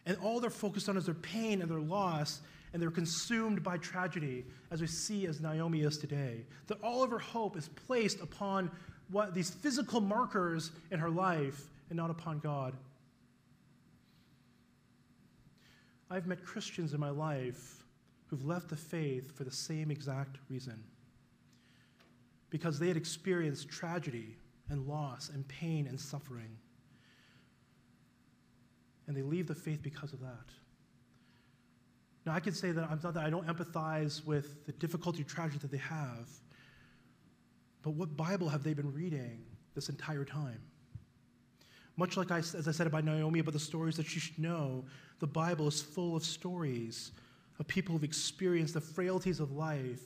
And 0.07 0.17
all 0.17 0.39
they're 0.39 0.49
focused 0.49 0.89
on 0.89 0.97
is 0.97 1.05
their 1.05 1.13
pain 1.13 1.61
and 1.61 1.69
their 1.69 1.79
loss, 1.79 2.41
and 2.73 2.81
they're 2.81 2.91
consumed 2.91 3.63
by 3.63 3.77
tragedy, 3.77 4.45
as 4.71 4.81
we 4.81 4.87
see 4.87 5.27
as 5.27 5.39
Naomi 5.39 5.81
is 5.81 5.97
today. 5.97 6.43
That 6.67 6.81
all 6.83 7.03
of 7.03 7.11
her 7.11 7.19
hope 7.19 7.55
is 7.55 7.69
placed 7.69 8.19
upon 8.19 8.71
what 9.11 9.35
these 9.35 9.51
physical 9.51 10.01
markers 10.01 10.71
in 10.91 10.99
her 10.99 11.09
life 11.09 11.69
and 11.89 11.97
not 11.97 12.09
upon 12.09 12.39
God. 12.39 12.73
I've 16.09 16.25
met 16.25 16.43
Christians 16.43 16.93
in 16.93 16.99
my 16.99 17.11
life 17.11 17.83
who've 18.27 18.45
left 18.45 18.69
the 18.69 18.75
faith 18.75 19.35
for 19.37 19.43
the 19.43 19.51
same 19.51 19.91
exact 19.91 20.37
reason. 20.49 20.83
Because 22.49 22.79
they 22.79 22.87
had 22.87 22.97
experienced 22.97 23.69
tragedy 23.69 24.37
and 24.69 24.87
loss 24.87 25.29
and 25.29 25.47
pain 25.47 25.85
and 25.87 25.99
suffering. 25.99 26.57
And 29.07 29.15
they 29.15 29.21
leave 29.21 29.47
the 29.47 29.55
faith 29.55 29.83
because 29.83 30.13
of 30.13 30.21
that. 30.21 30.49
Now, 32.25 32.33
I 32.33 32.39
could 32.39 32.55
say 32.55 32.71
that 32.71 32.89
I'm 32.89 32.99
not 33.03 33.13
that 33.15 33.25
I 33.25 33.29
don't 33.29 33.47
empathize 33.47 34.25
with 34.25 34.65
the 34.65 34.71
difficulty, 34.73 35.23
tragedy 35.23 35.59
that 35.59 35.71
they 35.71 35.77
have, 35.77 36.29
but 37.81 37.91
what 37.91 38.15
Bible 38.15 38.47
have 38.49 38.63
they 38.63 38.73
been 38.73 38.93
reading 38.93 39.43
this 39.75 39.89
entire 39.89 40.23
time? 40.23 40.61
Much 41.97 42.17
like 42.17 42.31
I, 42.31 42.37
as 42.39 42.67
I 42.67 42.71
said 42.71 42.87
about 42.87 43.03
Naomi, 43.03 43.39
about 43.39 43.53
the 43.53 43.59
stories 43.59 43.97
that 43.97 44.07
she 44.07 44.19
should 44.19 44.39
know, 44.39 44.85
the 45.19 45.27
Bible 45.27 45.67
is 45.67 45.81
full 45.81 46.15
of 46.15 46.23
stories 46.23 47.11
of 47.59 47.67
people 47.67 47.93
who've 47.93 48.03
experienced 48.03 48.73
the 48.73 48.81
frailties 48.81 49.39
of 49.39 49.51
life 49.51 50.01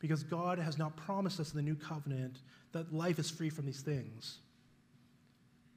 because 0.00 0.22
God 0.22 0.58
has 0.58 0.78
not 0.78 0.96
promised 0.96 1.38
us 1.38 1.52
in 1.52 1.56
the 1.56 1.62
new 1.62 1.76
covenant 1.76 2.38
that 2.72 2.92
life 2.92 3.18
is 3.18 3.30
free 3.30 3.50
from 3.50 3.66
these 3.66 3.82
things. 3.82 4.38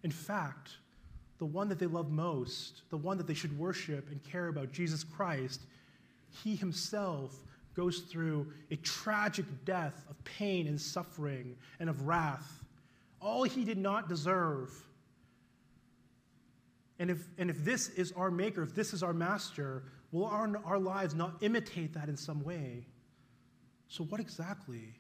In 0.04 0.12
fact, 0.12 0.72
the 1.38 1.46
one 1.46 1.70
that 1.70 1.80
they 1.80 1.86
love 1.86 2.12
most, 2.12 2.82
the 2.90 2.98
one 2.98 3.18
that 3.18 3.28
they 3.28 3.34
should 3.34 3.58
worship 3.58 4.10
and 4.10 4.24
care 4.24 4.48
about, 4.48 4.72
Jesus 4.72 5.04
Christ, 5.04 5.62
he 6.44 6.56
himself 6.56 7.36
goes 7.74 8.00
through 8.00 8.52
a 8.70 8.76
tragic 8.78 9.46
death 9.66 10.06
of 10.10 10.22
pain 10.24 10.68
and 10.68 10.80
suffering 10.80 11.56
and 11.80 11.90
of 11.90 12.08
wrath. 12.08 12.64
All 13.22 13.44
he 13.44 13.64
did 13.64 13.78
not 13.78 14.10
deserve. 14.10 14.72
And 17.00 17.10
if, 17.10 17.28
and 17.38 17.50
if 17.50 17.64
this 17.64 17.90
is 17.90 18.12
our 18.14 18.30
maker, 18.30 18.64
if 18.64 18.76
this 18.76 18.94
is 18.94 19.04
our 19.04 19.14
master, 19.14 19.84
will 20.12 20.26
our, 20.26 20.52
our 20.66 20.80
lives 20.80 21.16
not 21.16 21.36
imitate 21.42 21.94
that 21.94 22.10
in 22.10 22.18
some 22.18 22.44
way? 22.44 22.86
So, 23.88 24.04
what 24.06 24.22
exactly 24.22 24.94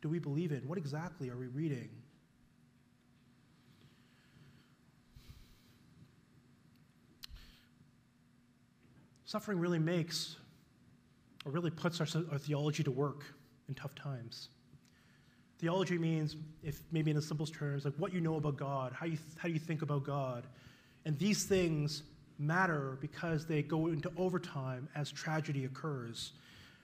do 0.00 0.08
we 0.08 0.18
believe 0.18 0.52
in? 0.52 0.66
What 0.68 0.78
exactly 0.78 1.30
are 1.30 1.36
we 1.36 1.46
reading? 1.46 1.90
Suffering 9.24 9.58
really 9.58 9.78
makes 9.78 10.36
or 11.48 11.50
really 11.50 11.70
puts 11.70 11.98
our, 12.00 12.06
our 12.30 12.38
theology 12.38 12.84
to 12.84 12.90
work 12.90 13.24
in 13.68 13.74
tough 13.74 13.94
times. 13.94 14.50
Theology 15.58 15.96
means, 15.96 16.36
if 16.62 16.82
maybe 16.92 17.10
in 17.10 17.16
the 17.16 17.22
simplest 17.22 17.54
terms, 17.54 17.86
like 17.86 17.94
what 17.96 18.12
you 18.12 18.20
know 18.20 18.36
about 18.36 18.58
God, 18.58 18.92
how 18.92 19.06
you, 19.06 19.16
how 19.38 19.48
you 19.48 19.58
think 19.58 19.80
about 19.80 20.04
God. 20.04 20.46
And 21.06 21.18
these 21.18 21.44
things 21.44 22.02
matter 22.38 22.98
because 23.00 23.46
they 23.46 23.62
go 23.62 23.86
into 23.86 24.12
overtime 24.18 24.88
as 24.94 25.10
tragedy 25.10 25.64
occurs, 25.64 26.32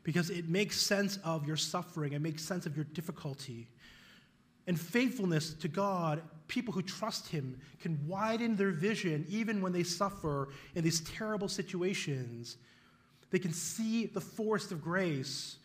because 0.02 0.30
it 0.30 0.48
makes 0.48 0.80
sense 0.80 1.18
of 1.24 1.46
your 1.46 1.56
suffering, 1.56 2.14
it 2.14 2.22
makes 2.22 2.42
sense 2.42 2.64
of 2.64 2.74
your 2.74 2.86
difficulty. 2.86 3.68
And 4.66 4.80
faithfulness 4.80 5.52
to 5.54 5.68
God, 5.68 6.22
people 6.48 6.72
who 6.72 6.80
trust 6.80 7.28
Him 7.28 7.60
can 7.80 8.00
widen 8.08 8.56
their 8.56 8.70
vision 8.70 9.26
even 9.28 9.60
when 9.60 9.72
they 9.72 9.82
suffer 9.82 10.48
in 10.74 10.82
these 10.82 11.02
terrible 11.02 11.48
situations. 11.48 12.56
They 13.34 13.40
can 13.40 13.52
see 13.52 14.06
the 14.06 14.20
forest 14.20 14.70
of 14.70 14.80
grace 14.80 15.56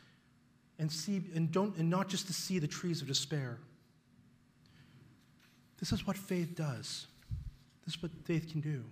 and, 0.79 0.91
see, 0.91 1.21
and, 1.35 1.51
don't, 1.51 1.77
and 1.77 1.87
not 1.87 2.09
just 2.09 2.25
to 2.25 2.33
see 2.33 2.57
the 2.57 2.67
trees 2.67 3.03
of 3.03 3.07
despair. 3.07 3.59
This 5.77 5.91
is 5.91 6.07
what 6.07 6.17
faith 6.17 6.55
does. 6.55 7.05
This 7.85 7.93
is 7.93 8.01
what 8.01 8.11
faith 8.25 8.49
can 8.51 8.59
do. 8.59 8.83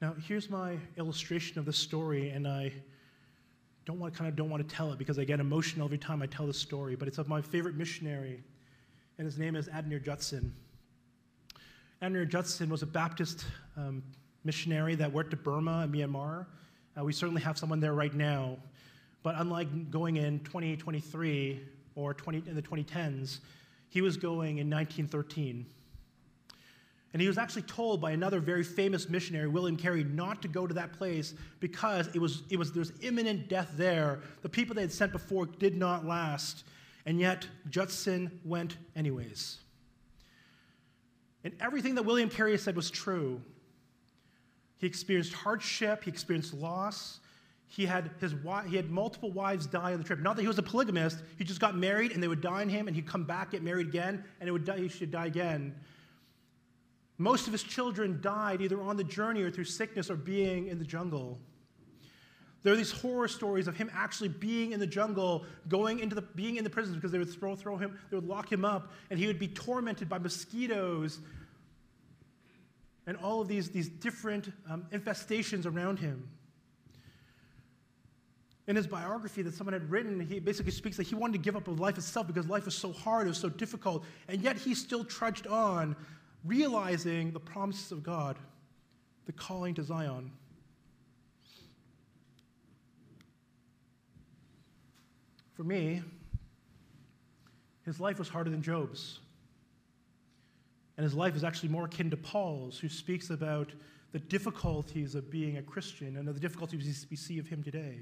Now, 0.00 0.16
here's 0.26 0.50
my 0.50 0.76
illustration 0.96 1.60
of 1.60 1.66
the 1.66 1.72
story, 1.72 2.30
and 2.30 2.48
I 2.48 2.72
don't 3.84 4.00
want 4.00 4.12
kind 4.12 4.26
of 4.26 4.34
don't 4.34 4.50
want 4.50 4.68
to 4.68 4.74
tell 4.74 4.90
it 4.90 4.98
because 4.98 5.20
I 5.20 5.24
get 5.24 5.38
emotional 5.38 5.84
every 5.84 5.98
time 5.98 6.20
I 6.20 6.26
tell 6.26 6.48
the 6.48 6.52
story, 6.52 6.96
but 6.96 7.06
it's 7.06 7.18
of 7.18 7.28
my 7.28 7.40
favorite 7.40 7.76
missionary, 7.76 8.42
and 9.18 9.24
his 9.24 9.38
name 9.38 9.54
is 9.54 9.68
Adoniram 9.68 10.04
Judson. 10.04 10.52
Adoniram 12.02 12.28
Judson 12.28 12.70
was 12.70 12.82
a 12.82 12.86
Baptist 12.86 13.44
um, 13.76 14.02
missionary 14.44 14.94
that 14.96 15.12
worked 15.12 15.30
to 15.30 15.36
Burma 15.36 15.80
and 15.80 15.94
Myanmar. 15.94 16.46
Uh, 16.98 17.04
we 17.04 17.12
certainly 17.12 17.42
have 17.42 17.56
someone 17.58 17.80
there 17.80 17.94
right 17.94 18.14
now, 18.14 18.56
but 19.22 19.34
unlike 19.38 19.90
going 19.90 20.16
in 20.16 20.40
2023 20.40 21.60
or 21.94 22.14
20, 22.14 22.42
in 22.46 22.54
the 22.54 22.62
2010s, 22.62 23.38
he 23.88 24.00
was 24.00 24.16
going 24.16 24.58
in 24.58 24.70
1913. 24.70 25.66
And 27.12 27.20
he 27.20 27.28
was 27.28 27.36
actually 27.36 27.62
told 27.62 28.00
by 28.00 28.12
another 28.12 28.40
very 28.40 28.64
famous 28.64 29.08
missionary, 29.08 29.46
William 29.46 29.76
Carey, 29.76 30.02
not 30.02 30.40
to 30.42 30.48
go 30.48 30.66
to 30.66 30.74
that 30.74 30.94
place 30.94 31.34
because 31.60 32.08
it 32.14 32.18
was, 32.18 32.42
it 32.48 32.58
was, 32.58 32.72
there 32.72 32.80
was 32.80 32.92
imminent 33.02 33.48
death 33.48 33.72
there. 33.76 34.20
The 34.40 34.48
people 34.48 34.74
they 34.74 34.80
had 34.80 34.92
sent 34.92 35.12
before 35.12 35.44
did 35.44 35.76
not 35.76 36.06
last. 36.06 36.64
And 37.04 37.20
yet, 37.20 37.46
Judson 37.68 38.40
went 38.44 38.78
anyways. 38.96 39.58
And 41.44 41.52
everything 41.60 41.96
that 41.96 42.04
William 42.04 42.30
Carey 42.30 42.56
said 42.56 42.76
was 42.76 42.90
true. 42.90 43.42
He 44.82 44.88
experienced 44.88 45.32
hardship, 45.32 46.02
he 46.02 46.10
experienced 46.10 46.52
loss. 46.52 47.20
He 47.68 47.86
had, 47.86 48.10
his, 48.20 48.34
he 48.66 48.74
had 48.74 48.90
multiple 48.90 49.30
wives 49.30 49.64
die 49.64 49.92
on 49.92 49.98
the 49.98 50.04
trip. 50.04 50.18
Not 50.18 50.34
that 50.34 50.42
he 50.42 50.48
was 50.48 50.58
a 50.58 50.62
polygamist, 50.62 51.22
he 51.38 51.44
just 51.44 51.60
got 51.60 51.76
married 51.76 52.10
and 52.10 52.20
they 52.20 52.26
would 52.26 52.40
die 52.40 52.62
on 52.62 52.68
him, 52.68 52.88
and 52.88 52.96
he'd 52.96 53.06
come 53.06 53.22
back, 53.22 53.52
get 53.52 53.62
married 53.62 53.86
again, 53.86 54.24
and 54.40 54.48
it 54.48 54.52
would 54.52 54.64
die, 54.64 54.78
he 54.78 54.88
should 54.88 55.12
die 55.12 55.26
again. 55.26 55.72
Most 57.16 57.46
of 57.46 57.52
his 57.52 57.62
children 57.62 58.18
died 58.20 58.60
either 58.60 58.82
on 58.82 58.96
the 58.96 59.04
journey 59.04 59.42
or 59.42 59.52
through 59.52 59.64
sickness 59.64 60.10
or 60.10 60.16
being 60.16 60.66
in 60.66 60.80
the 60.80 60.84
jungle. 60.84 61.38
There 62.64 62.72
are 62.72 62.76
these 62.76 62.90
horror 62.90 63.28
stories 63.28 63.68
of 63.68 63.76
him 63.76 63.88
actually 63.94 64.30
being 64.30 64.72
in 64.72 64.80
the 64.80 64.86
jungle, 64.86 65.46
going 65.68 66.00
into 66.00 66.16
the, 66.16 66.22
being 66.22 66.56
in 66.56 66.64
the 66.64 66.70
prisons 66.70 66.96
because 66.96 67.12
they 67.12 67.18
would 67.18 67.32
throw, 67.32 67.54
throw 67.54 67.76
him, 67.76 67.96
they 68.10 68.16
would 68.16 68.26
lock 68.26 68.50
him 68.50 68.64
up, 68.64 68.90
and 69.10 69.18
he 69.20 69.28
would 69.28 69.38
be 69.38 69.46
tormented 69.46 70.08
by 70.08 70.18
mosquitoes 70.18 71.20
and 73.06 73.16
all 73.16 73.40
of 73.40 73.48
these, 73.48 73.70
these 73.70 73.88
different 73.88 74.52
um, 74.70 74.86
infestations 74.92 75.66
around 75.66 75.98
him. 75.98 76.28
In 78.68 78.76
his 78.76 78.86
biography 78.86 79.42
that 79.42 79.54
someone 79.54 79.72
had 79.72 79.90
written, 79.90 80.20
he 80.20 80.38
basically 80.38 80.70
speaks 80.70 80.96
that 80.96 81.06
he 81.08 81.16
wanted 81.16 81.32
to 81.32 81.38
give 81.38 81.56
up 81.56 81.66
of 81.66 81.80
life 81.80 81.98
itself 81.98 82.28
because 82.28 82.46
life 82.46 82.64
was 82.64 82.76
so 82.76 82.92
hard, 82.92 83.26
it 83.26 83.30
was 83.30 83.38
so 83.38 83.48
difficult, 83.48 84.04
and 84.28 84.40
yet 84.40 84.56
he 84.56 84.74
still 84.74 85.04
trudged 85.04 85.48
on 85.48 85.96
realizing 86.44 87.32
the 87.32 87.40
promises 87.40 87.90
of 87.90 88.02
God, 88.02 88.38
the 89.26 89.32
calling 89.32 89.74
to 89.74 89.82
Zion. 89.82 90.30
For 95.54 95.64
me, 95.64 96.02
his 97.84 98.00
life 98.00 98.18
was 98.18 98.28
harder 98.28 98.50
than 98.50 98.62
Job's. 98.62 99.18
And 100.96 101.04
his 101.04 101.14
life 101.14 101.34
is 101.34 101.44
actually 101.44 101.70
more 101.70 101.86
akin 101.86 102.10
to 102.10 102.16
Paul's, 102.16 102.78
who 102.78 102.88
speaks 102.88 103.30
about 103.30 103.72
the 104.12 104.18
difficulties 104.18 105.14
of 105.14 105.30
being 105.30 105.56
a 105.56 105.62
Christian 105.62 106.16
and 106.16 106.28
the 106.28 106.34
difficulties 106.34 107.06
we 107.10 107.16
see 107.16 107.38
of 107.38 107.46
him 107.46 107.62
today. 107.62 108.00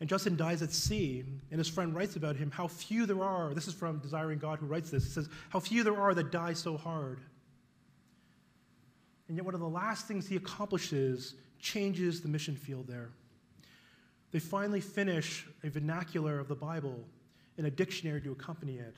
And 0.00 0.08
Judson 0.08 0.34
dies 0.34 0.62
at 0.62 0.72
sea, 0.72 1.22
and 1.52 1.58
his 1.58 1.68
friend 1.68 1.94
writes 1.94 2.16
about 2.16 2.34
him 2.34 2.50
how 2.50 2.66
few 2.66 3.06
there 3.06 3.22
are. 3.22 3.54
This 3.54 3.68
is 3.68 3.74
from 3.74 3.98
Desiring 3.98 4.38
God 4.38 4.58
who 4.58 4.66
writes 4.66 4.90
this. 4.90 5.04
He 5.04 5.10
says, 5.10 5.28
How 5.50 5.60
few 5.60 5.84
there 5.84 5.96
are 5.96 6.12
that 6.14 6.32
die 6.32 6.54
so 6.54 6.76
hard. 6.76 7.20
And 9.28 9.36
yet, 9.36 9.44
one 9.44 9.54
of 9.54 9.60
the 9.60 9.68
last 9.68 10.08
things 10.08 10.26
he 10.26 10.34
accomplishes 10.34 11.34
changes 11.60 12.20
the 12.20 12.28
mission 12.28 12.56
field 12.56 12.88
there. 12.88 13.10
They 14.32 14.40
finally 14.40 14.80
finish 14.80 15.46
a 15.62 15.68
vernacular 15.68 16.40
of 16.40 16.48
the 16.48 16.56
Bible 16.56 17.04
and 17.56 17.66
a 17.66 17.70
dictionary 17.70 18.20
to 18.22 18.32
accompany 18.32 18.78
it. 18.78 18.96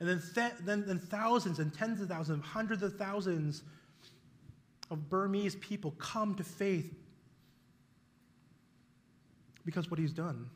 And 0.00 0.08
then, 0.08 0.22
th- 0.34 0.52
then, 0.62 0.84
then 0.86 0.98
thousands 0.98 1.58
and 1.58 1.72
tens 1.72 2.00
of 2.00 2.08
thousands, 2.08 2.44
hundreds 2.44 2.82
of 2.82 2.96
thousands 2.96 3.62
of 4.90 5.08
Burmese 5.10 5.56
people 5.56 5.92
come 5.98 6.34
to 6.36 6.42
faith 6.42 6.92
because 9.64 9.90
what 9.90 10.00
he's 10.00 10.12
done. 10.12 10.48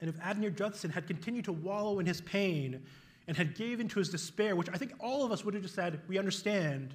And 0.00 0.08
if 0.08 0.16
Adoniram 0.20 0.56
Judson 0.56 0.90
had 0.90 1.06
continued 1.06 1.46
to 1.46 1.52
wallow 1.52 1.98
in 1.98 2.06
his 2.06 2.20
pain 2.20 2.84
and 3.26 3.36
had 3.36 3.54
given 3.56 3.88
to 3.88 3.98
his 3.98 4.08
despair, 4.08 4.54
which 4.54 4.68
I 4.72 4.76
think 4.76 4.92
all 5.00 5.24
of 5.24 5.32
us 5.32 5.44
would 5.44 5.54
have 5.54 5.62
just 5.62 5.74
said, 5.74 6.00
we 6.08 6.18
understand, 6.18 6.94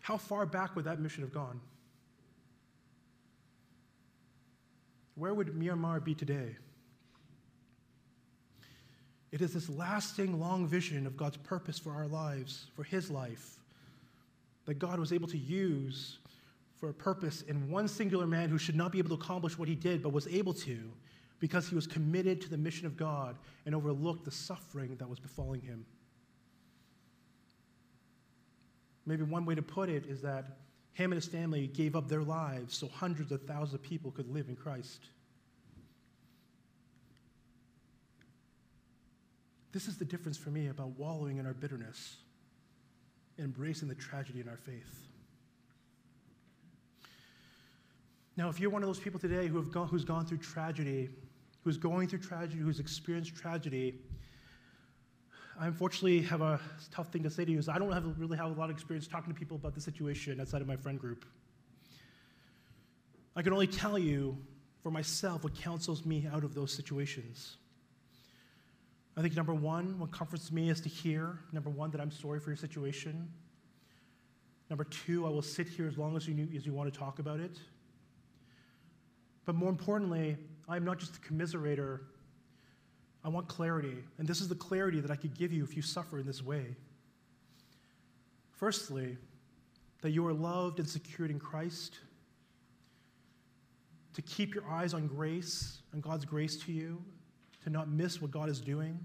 how 0.00 0.16
far 0.16 0.46
back 0.46 0.74
would 0.74 0.86
that 0.86 1.00
mission 1.00 1.22
have 1.22 1.32
gone? 1.32 1.60
Where 5.16 5.34
would 5.34 5.48
Myanmar 5.48 6.02
be 6.02 6.14
today? 6.14 6.56
It 9.32 9.40
is 9.40 9.52
this 9.52 9.68
lasting, 9.68 10.40
long 10.40 10.66
vision 10.66 11.06
of 11.06 11.16
God's 11.16 11.36
purpose 11.36 11.78
for 11.78 11.92
our 11.92 12.06
lives, 12.06 12.66
for 12.74 12.82
His 12.82 13.10
life, 13.10 13.58
that 14.66 14.78
God 14.78 14.98
was 14.98 15.12
able 15.12 15.28
to 15.28 15.38
use 15.38 16.18
for 16.80 16.88
a 16.88 16.94
purpose 16.94 17.42
in 17.42 17.70
one 17.70 17.86
singular 17.86 18.26
man 18.26 18.48
who 18.48 18.56
should 18.56 18.74
not 18.74 18.90
be 18.90 18.98
able 18.98 19.10
to 19.10 19.22
accomplish 19.22 19.58
what 19.58 19.68
he 19.68 19.74
did, 19.74 20.02
but 20.02 20.12
was 20.12 20.26
able 20.28 20.54
to 20.54 20.78
because 21.38 21.68
he 21.68 21.74
was 21.74 21.86
committed 21.86 22.40
to 22.40 22.48
the 22.48 22.56
mission 22.56 22.86
of 22.86 22.96
God 22.96 23.36
and 23.66 23.74
overlooked 23.74 24.24
the 24.24 24.30
suffering 24.30 24.96
that 24.96 25.08
was 25.08 25.18
befalling 25.18 25.60
him. 25.60 25.84
Maybe 29.04 29.24
one 29.24 29.44
way 29.44 29.54
to 29.54 29.62
put 29.62 29.88
it 29.88 30.06
is 30.06 30.22
that 30.22 30.56
him 30.92 31.12
and 31.12 31.20
his 31.20 31.30
family 31.30 31.66
gave 31.66 31.96
up 31.96 32.08
their 32.08 32.22
lives 32.22 32.76
so 32.76 32.88
hundreds 32.88 33.32
of 33.32 33.42
thousands 33.42 33.74
of 33.74 33.82
people 33.82 34.10
could 34.10 34.32
live 34.32 34.48
in 34.48 34.56
Christ. 34.56 35.00
This 39.72 39.86
is 39.86 39.96
the 39.96 40.04
difference 40.04 40.36
for 40.36 40.50
me 40.50 40.68
about 40.68 40.98
wallowing 40.98 41.36
in 41.38 41.46
our 41.46 41.54
bitterness 41.54 42.16
and 43.36 43.46
embracing 43.46 43.88
the 43.88 43.94
tragedy 43.94 44.40
in 44.40 44.48
our 44.48 44.56
faith. 44.56 45.08
Now, 48.36 48.48
if 48.48 48.58
you're 48.58 48.70
one 48.70 48.82
of 48.82 48.88
those 48.88 48.98
people 48.98 49.20
today 49.20 49.48
who 49.48 49.56
have 49.56 49.70
gone, 49.70 49.88
who's 49.88 50.04
gone 50.04 50.26
through 50.26 50.38
tragedy, 50.38 51.10
who's 51.62 51.76
going 51.76 52.08
through 52.08 52.20
tragedy, 52.20 52.60
who's 52.60 52.80
experienced 52.80 53.36
tragedy, 53.36 53.98
I 55.58 55.66
unfortunately 55.66 56.22
have 56.22 56.40
a 56.40 56.58
tough 56.90 57.08
thing 57.08 57.22
to 57.24 57.30
say 57.30 57.44
to 57.44 57.52
you 57.52 57.58
is 57.58 57.68
I 57.68 57.78
don't 57.78 57.92
have, 57.92 58.18
really 58.18 58.38
have 58.38 58.50
a 58.50 58.58
lot 58.58 58.70
of 58.70 58.76
experience 58.76 59.06
talking 59.06 59.32
to 59.32 59.38
people 59.38 59.56
about 59.56 59.74
the 59.74 59.80
situation 59.80 60.40
outside 60.40 60.62
of 60.62 60.66
my 60.66 60.76
friend 60.76 60.98
group. 60.98 61.26
I 63.36 63.42
can 63.42 63.52
only 63.52 63.66
tell 63.66 63.98
you 63.98 64.38
for 64.82 64.90
myself 64.90 65.44
what 65.44 65.54
counsels 65.54 66.06
me 66.06 66.26
out 66.32 66.42
of 66.42 66.54
those 66.54 66.72
situations. 66.72 67.58
I 69.16 69.22
think 69.22 69.36
number 69.36 69.54
one, 69.54 69.98
what 69.98 70.12
comforts 70.12 70.52
me 70.52 70.70
is 70.70 70.80
to 70.82 70.88
hear, 70.88 71.40
number 71.52 71.68
one, 71.68 71.90
that 71.90 72.00
I'm 72.00 72.10
sorry 72.10 72.40
for 72.40 72.50
your 72.50 72.56
situation. 72.56 73.28
Number 74.68 74.84
two, 74.84 75.26
I 75.26 75.30
will 75.30 75.42
sit 75.42 75.68
here 75.68 75.88
as 75.88 75.98
long 75.98 76.16
as 76.16 76.28
you, 76.28 76.48
as 76.56 76.64
you 76.64 76.72
want 76.72 76.92
to 76.92 76.98
talk 76.98 77.18
about 77.18 77.40
it. 77.40 77.58
But 79.44 79.56
more 79.56 79.68
importantly, 79.68 80.36
I'm 80.68 80.84
not 80.84 80.98
just 80.98 81.16
a 81.16 81.20
commiserator. 81.20 82.00
I 83.24 83.28
want 83.28 83.48
clarity. 83.48 83.96
And 84.18 84.28
this 84.28 84.40
is 84.40 84.48
the 84.48 84.54
clarity 84.54 85.00
that 85.00 85.10
I 85.10 85.16
could 85.16 85.36
give 85.36 85.52
you 85.52 85.64
if 85.64 85.76
you 85.76 85.82
suffer 85.82 86.20
in 86.20 86.26
this 86.26 86.42
way. 86.42 86.76
Firstly, 88.52 89.16
that 90.02 90.10
you 90.10 90.26
are 90.26 90.32
loved 90.32 90.78
and 90.78 90.88
secured 90.88 91.30
in 91.30 91.38
Christ, 91.40 91.96
to 94.14 94.22
keep 94.22 94.54
your 94.54 94.64
eyes 94.68 94.94
on 94.94 95.06
grace, 95.06 95.78
on 95.92 96.00
God's 96.00 96.24
grace 96.24 96.56
to 96.64 96.72
you, 96.72 97.02
to 97.64 97.70
not 97.70 97.88
miss 97.90 98.20
what 98.20 98.30
God 98.30 98.48
is 98.48 98.60
doing. 98.60 98.98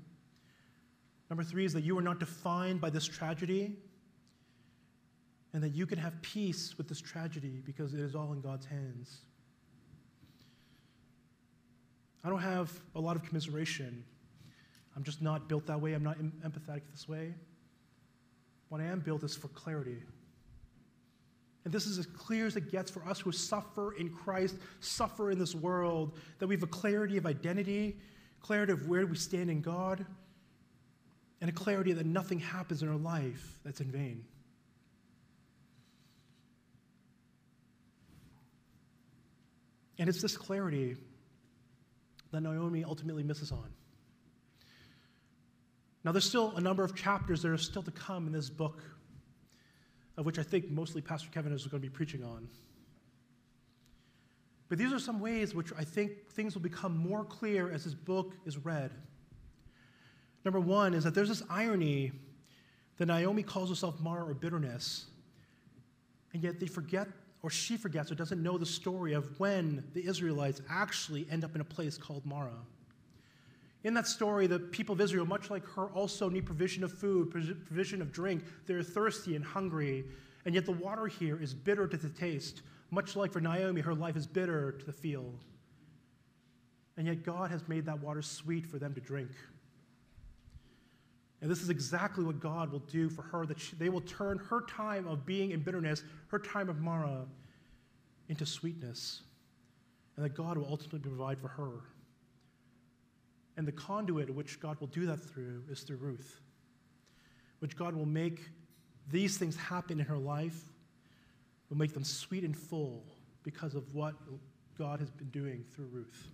Number 1.30 1.44
three 1.44 1.65
is 1.65 1.74
that 1.74 1.84
you 1.84 1.98
are 1.98 2.02
not 2.02 2.20
defined 2.20 2.80
by 2.80 2.89
this 2.89 3.06
tragedy, 3.06 3.76
and 5.54 5.63
that 5.63 5.74
you 5.74 5.86
can 5.86 5.98
have 5.98 6.22
peace 6.22 6.78
with 6.78 6.89
this 6.89 7.00
tragedy 7.00 7.62
because 7.65 7.94
it 7.94 8.00
is 8.00 8.13
all 8.13 8.34
in 8.34 8.41
God's 8.41 8.65
hands. 8.65 9.20
I 12.24 12.30
don't 12.30 12.41
have 12.41 12.72
a 12.96 13.00
lot 13.00 13.15
of 13.15 13.24
commiseration. 13.24 14.04
I'm 14.96 15.04
just 15.04 15.22
not 15.22 15.48
built 15.48 15.65
that 15.68 15.80
way. 15.80 15.94
I'm 15.94 16.04
not 16.04 16.18
empathetic 16.18 16.82
this 16.91 17.08
way. 17.08 17.36
What 18.70 18.82
I 18.82 18.86
am 18.86 19.00
built 19.00 19.24
is 19.24 19.36
for 19.36 19.48
clarity. 19.50 20.02
And 21.63 21.74
this 21.74 21.86
is 21.86 21.98
as 21.98 22.06
clear 22.06 22.46
as 22.46 22.56
it 22.56 22.72
gets 22.72 22.91
for 22.91 23.06
us 23.08 23.20
who 23.20 23.32
suffer 23.32 23.94
in 23.94 24.10
Christ, 24.10 24.58
suffer 24.80 25.32
in 25.32 25.39
this 25.39 25.56
world, 25.56 26.18
that 26.39 26.48
we 26.48 26.56
have 26.56 26.63
a 26.63 26.68
clarity 26.68 27.18
of 27.18 27.26
identity, 27.26 27.98
clarity 28.46 28.74
of 28.74 28.88
where 28.88 29.08
we 29.08 29.16
stand 29.16 29.50
in 29.50 29.60
God, 29.60 30.06
and 31.42 31.50
a 31.50 31.54
clarity 31.54 31.94
that 31.94 32.06
nothing 32.06 32.40
happens 32.40 32.84
in 32.84 32.90
our 32.90 32.96
life 32.96 33.60
that's 33.64 33.82
in 33.82 33.90
vain. 33.92 34.24
And 39.98 40.08
it's 40.08 40.22
this 40.22 40.38
clarity 40.38 40.96
that 42.32 42.42
Naomi 42.42 42.84
ultimately 42.84 43.24
misses 43.24 43.52
on. 43.52 43.74
Now, 46.04 46.12
there's 46.12 46.26
still 46.26 46.56
a 46.56 46.62
number 46.62 46.84
of 46.84 46.96
chapters 46.96 47.42
that 47.42 47.50
are 47.50 47.58
still 47.58 47.82
to 47.82 47.92
come 47.92 48.28
in 48.28 48.32
this 48.32 48.52
book, 48.52 48.84
of 50.18 50.26
which 50.28 50.38
I 50.38 50.44
think 50.44 50.70
mostly 50.70 51.02
Pastor 51.02 51.30
Kevin 51.32 51.52
is 51.52 51.66
going 51.66 51.82
to 51.82 51.90
be 51.90 51.92
preaching 51.92 52.24
on. 52.24 52.48
But 54.67 54.78
these 54.78 54.91
are 54.91 54.99
some 54.99 55.19
ways 55.19 55.54
which 55.54 55.71
I 55.78 55.84
think 55.84 56.30
things 56.32 56.56
will 56.56 56.62
become 56.62 56.97
more 56.97 57.23
clear 57.23 57.71
as 57.71 57.84
this 57.84 57.93
book 57.93 58.34
is 58.45 58.58
read. 58.58 58.91
Number 60.43 60.60
one 60.60 60.93
is 60.93 61.04
that 61.04 61.13
there's 61.13 61.30
this 61.30 61.43
irony 61.49 62.12
that 62.97 63.08
Naomi 63.08 63.43
calls 63.43 63.69
herself 63.69 63.99
Mara 63.99 64.25
or 64.25 64.34
bitterness, 64.34 65.06
and 66.34 66.43
yet 66.43 66.60
they 66.60 66.67
forget 66.67 67.08
or 67.45 67.49
she 67.51 67.78
forgets 67.78 68.12
or 68.12 68.15
doesn't 68.15 68.41
know 68.41 68.58
the 68.58 68.65
story 68.65 69.13
of 69.13 69.39
when 69.39 69.84
the 69.93 70.04
Israelites 70.04 70.63
actually 70.67 71.28
end 71.30 71.43
up 71.43 71.54
in 71.54 71.62
a 71.62 71.65
place 71.65 71.95
called 71.95 72.25
Mara. 72.25 72.58
In 73.84 73.93
that 73.93 74.08
story, 74.08 74.47
the 74.47 74.58
people 74.58 74.93
of 74.93 75.01
Israel, 75.01 75.28
much 75.28 75.51
like 75.51 75.63
her, 75.75 75.89
also 75.89 76.28
need 76.28 76.47
provision 76.47 76.84
of 76.84 76.91
food, 76.91 77.30
provision 77.30 78.01
of 78.01 78.12
drink. 78.12 78.43
They're 78.65 78.82
thirsty 78.82 79.36
and 79.36 79.45
hungry, 79.45 80.06
and 80.45 80.56
yet 80.56 80.65
the 80.65 80.71
water 80.71 81.06
here 81.06 81.39
is 81.39 81.54
bitter 81.54 81.88
to 81.88 81.97
the 81.97 82.10
taste. 82.10 82.63
Much 82.91 83.15
like 83.15 83.32
for 83.32 83.41
Naomi, 83.41 83.82
her 83.82 83.95
life 83.95 84.15
is 84.15 84.28
bitter 84.28 84.71
to 84.74 84.86
the 84.86 84.93
feel. 84.93 85.34
And 86.98 87.08
yet 87.08 87.24
God 87.24 87.52
has 87.52 87.67
made 87.67 87.86
that 87.86 88.00
water 88.02 88.21
sweet 88.21 88.65
for 88.65 88.80
them 88.80 88.93
to 88.93 89.02
drink. 89.02 89.32
And 91.41 91.52
this 91.52 91.62
is 91.62 91.69
exactly 91.69 92.24
what 92.24 92.39
God 92.39 92.71
will 92.71 92.80
do 92.80 93.10
for 93.10 93.21
her, 93.24 93.45
that 93.45 93.60
she, 93.60 93.76
they 93.76 93.89
will 93.89 94.02
turn 94.02 94.38
her 94.50 94.62
time 94.62 95.08
of 95.08 95.26
being 95.26 95.52
in 95.52 95.60
bitterness, 95.60 96.04
her 96.28 96.39
time 96.39 96.69
of 96.69 96.80
Mara, 96.80 97.26
into 98.30 98.45
sweetness. 98.45 99.21
And 100.15 100.24
that 100.26 100.34
God 100.34 100.58
will 100.58 100.67
ultimately 100.69 101.00
provide 101.00 101.39
for 101.39 101.50
her. 101.50 101.82
And 103.58 103.67
the 103.67 103.74
conduit 103.74 104.34
which 104.34 104.60
God 104.60 104.80
will 104.80 104.88
do 104.88 105.06
that 105.08 105.17
through 105.17 105.63
is 105.69 105.82
through 105.82 105.98
Ruth, 105.98 106.39
which 107.60 107.76
God 107.76 107.95
will 107.95 108.06
make 108.06 108.41
these 109.12 109.38
things 109.38 109.56
happen 109.56 110.00
in 110.00 110.06
her 110.06 110.17
life, 110.17 110.62
make 111.78 111.94
them 111.94 112.04
sweet 112.04 112.44
and 112.44 112.56
full 112.56 113.04
because 113.44 113.76
of 113.76 113.94
what 113.94 114.16
God 114.78 115.00
has 115.00 115.10
been 115.12 115.30
doing 115.30 115.64
through 115.74 115.88
Ruth. 115.92 116.28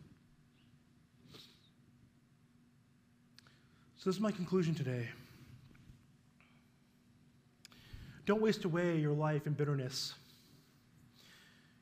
So, 3.98 4.10
this 4.10 4.16
is 4.16 4.22
my 4.22 4.32
conclusion 4.32 4.74
today. 4.74 5.08
Don't 8.26 8.42
waste 8.42 8.66
away 8.66 8.98
your 8.98 9.14
life 9.14 9.46
in 9.46 9.54
bitterness. 9.54 10.14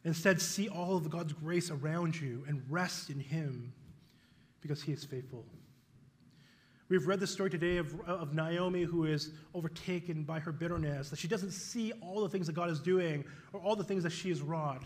Instead, 0.04 0.42
see 0.42 0.68
all 0.70 0.98
of 0.98 1.10
God's 1.10 1.34
grace 1.34 1.70
around 1.70 2.20
you 2.20 2.44
and 2.48 2.62
rest 2.70 3.10
in 3.10 3.20
Him 3.20 3.74
because 4.62 4.82
He 4.82 4.92
is 4.92 5.04
faithful. 5.04 5.46
We've 6.90 7.06
read 7.06 7.20
the 7.20 7.28
story 7.28 7.52
today 7.52 7.78
of, 7.78 8.00
of 8.08 8.34
Naomi 8.34 8.82
who 8.82 9.06
is 9.06 9.32
overtaken 9.54 10.24
by 10.24 10.40
her 10.40 10.52
bitterness, 10.52 11.12
that 11.12 11.20
she 11.20 11.28
doesn't 11.28 11.52
see 11.52 11.92
all 12.02 12.22
the 12.22 12.30
things 12.30 12.48
that 12.48 12.54
God 12.54 12.72
is 12.72 12.80
doing 12.80 13.24
or 13.54 13.60
all 13.60 13.76
the 13.76 13.84
things 13.84 14.02
that 14.04 14.12
she 14.12 14.30
has 14.30 14.42
wrought. 14.42 14.84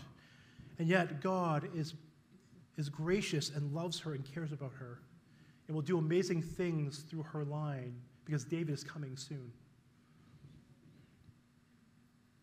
And 0.78 0.86
yet, 0.86 1.22
God 1.22 1.66
is, 1.74 1.94
is 2.76 2.90
gracious 2.90 3.50
and 3.50 3.72
loves 3.72 3.98
her 4.00 4.12
and 4.12 4.22
cares 4.34 4.52
about 4.52 4.72
her 4.74 5.00
and 5.66 5.74
will 5.74 5.82
do 5.82 5.96
amazing 5.96 6.42
things 6.42 6.98
through 7.08 7.22
her 7.22 7.42
line 7.42 7.94
because 8.26 8.44
David 8.44 8.74
is 8.74 8.84
coming 8.84 9.16
soon. 9.16 9.50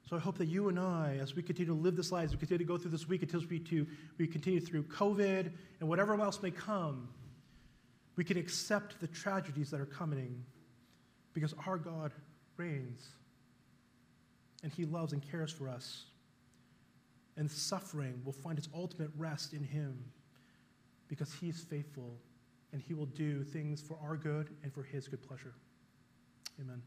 So 0.09 0.15
I 0.15 0.19
hope 0.19 0.39
that 0.39 0.47
you 0.47 0.69
and 0.69 0.79
I, 0.79 1.19
as 1.21 1.35
we 1.35 1.43
continue 1.43 1.71
to 1.71 1.79
live 1.79 1.95
this 1.95 2.11
life, 2.11 2.25
as 2.25 2.31
we 2.31 2.39
continue 2.39 2.65
to 2.65 2.67
go 2.67 2.79
through 2.79 2.91
this 2.91 3.07
week, 3.07 3.21
until 3.21 3.41
we, 3.47 3.59
to, 3.59 3.85
we 4.17 4.25
continue 4.25 4.59
through 4.59 4.83
COVID 4.83 5.51
and 5.79 5.87
whatever 5.87 6.19
else 6.19 6.41
may 6.41 6.51
come, 6.51 7.07
we 8.21 8.25
can 8.25 8.37
accept 8.37 8.99
the 9.01 9.07
tragedies 9.07 9.71
that 9.71 9.81
are 9.81 9.85
coming 9.87 10.45
because 11.33 11.55
our 11.65 11.75
God 11.75 12.11
reigns 12.55 13.09
and 14.61 14.71
he 14.71 14.85
loves 14.85 15.11
and 15.11 15.27
cares 15.31 15.51
for 15.51 15.67
us. 15.67 16.03
And 17.35 17.49
suffering 17.49 18.21
will 18.23 18.31
find 18.31 18.59
its 18.59 18.69
ultimate 18.75 19.09
rest 19.17 19.53
in 19.53 19.63
him 19.63 20.05
because 21.07 21.33
he 21.33 21.49
is 21.49 21.61
faithful 21.61 22.15
and 22.71 22.79
he 22.79 22.93
will 22.93 23.07
do 23.07 23.43
things 23.43 23.81
for 23.81 23.97
our 24.03 24.15
good 24.15 24.51
and 24.61 24.71
for 24.71 24.83
his 24.83 25.07
good 25.07 25.23
pleasure. 25.27 25.55
Amen. 26.59 26.83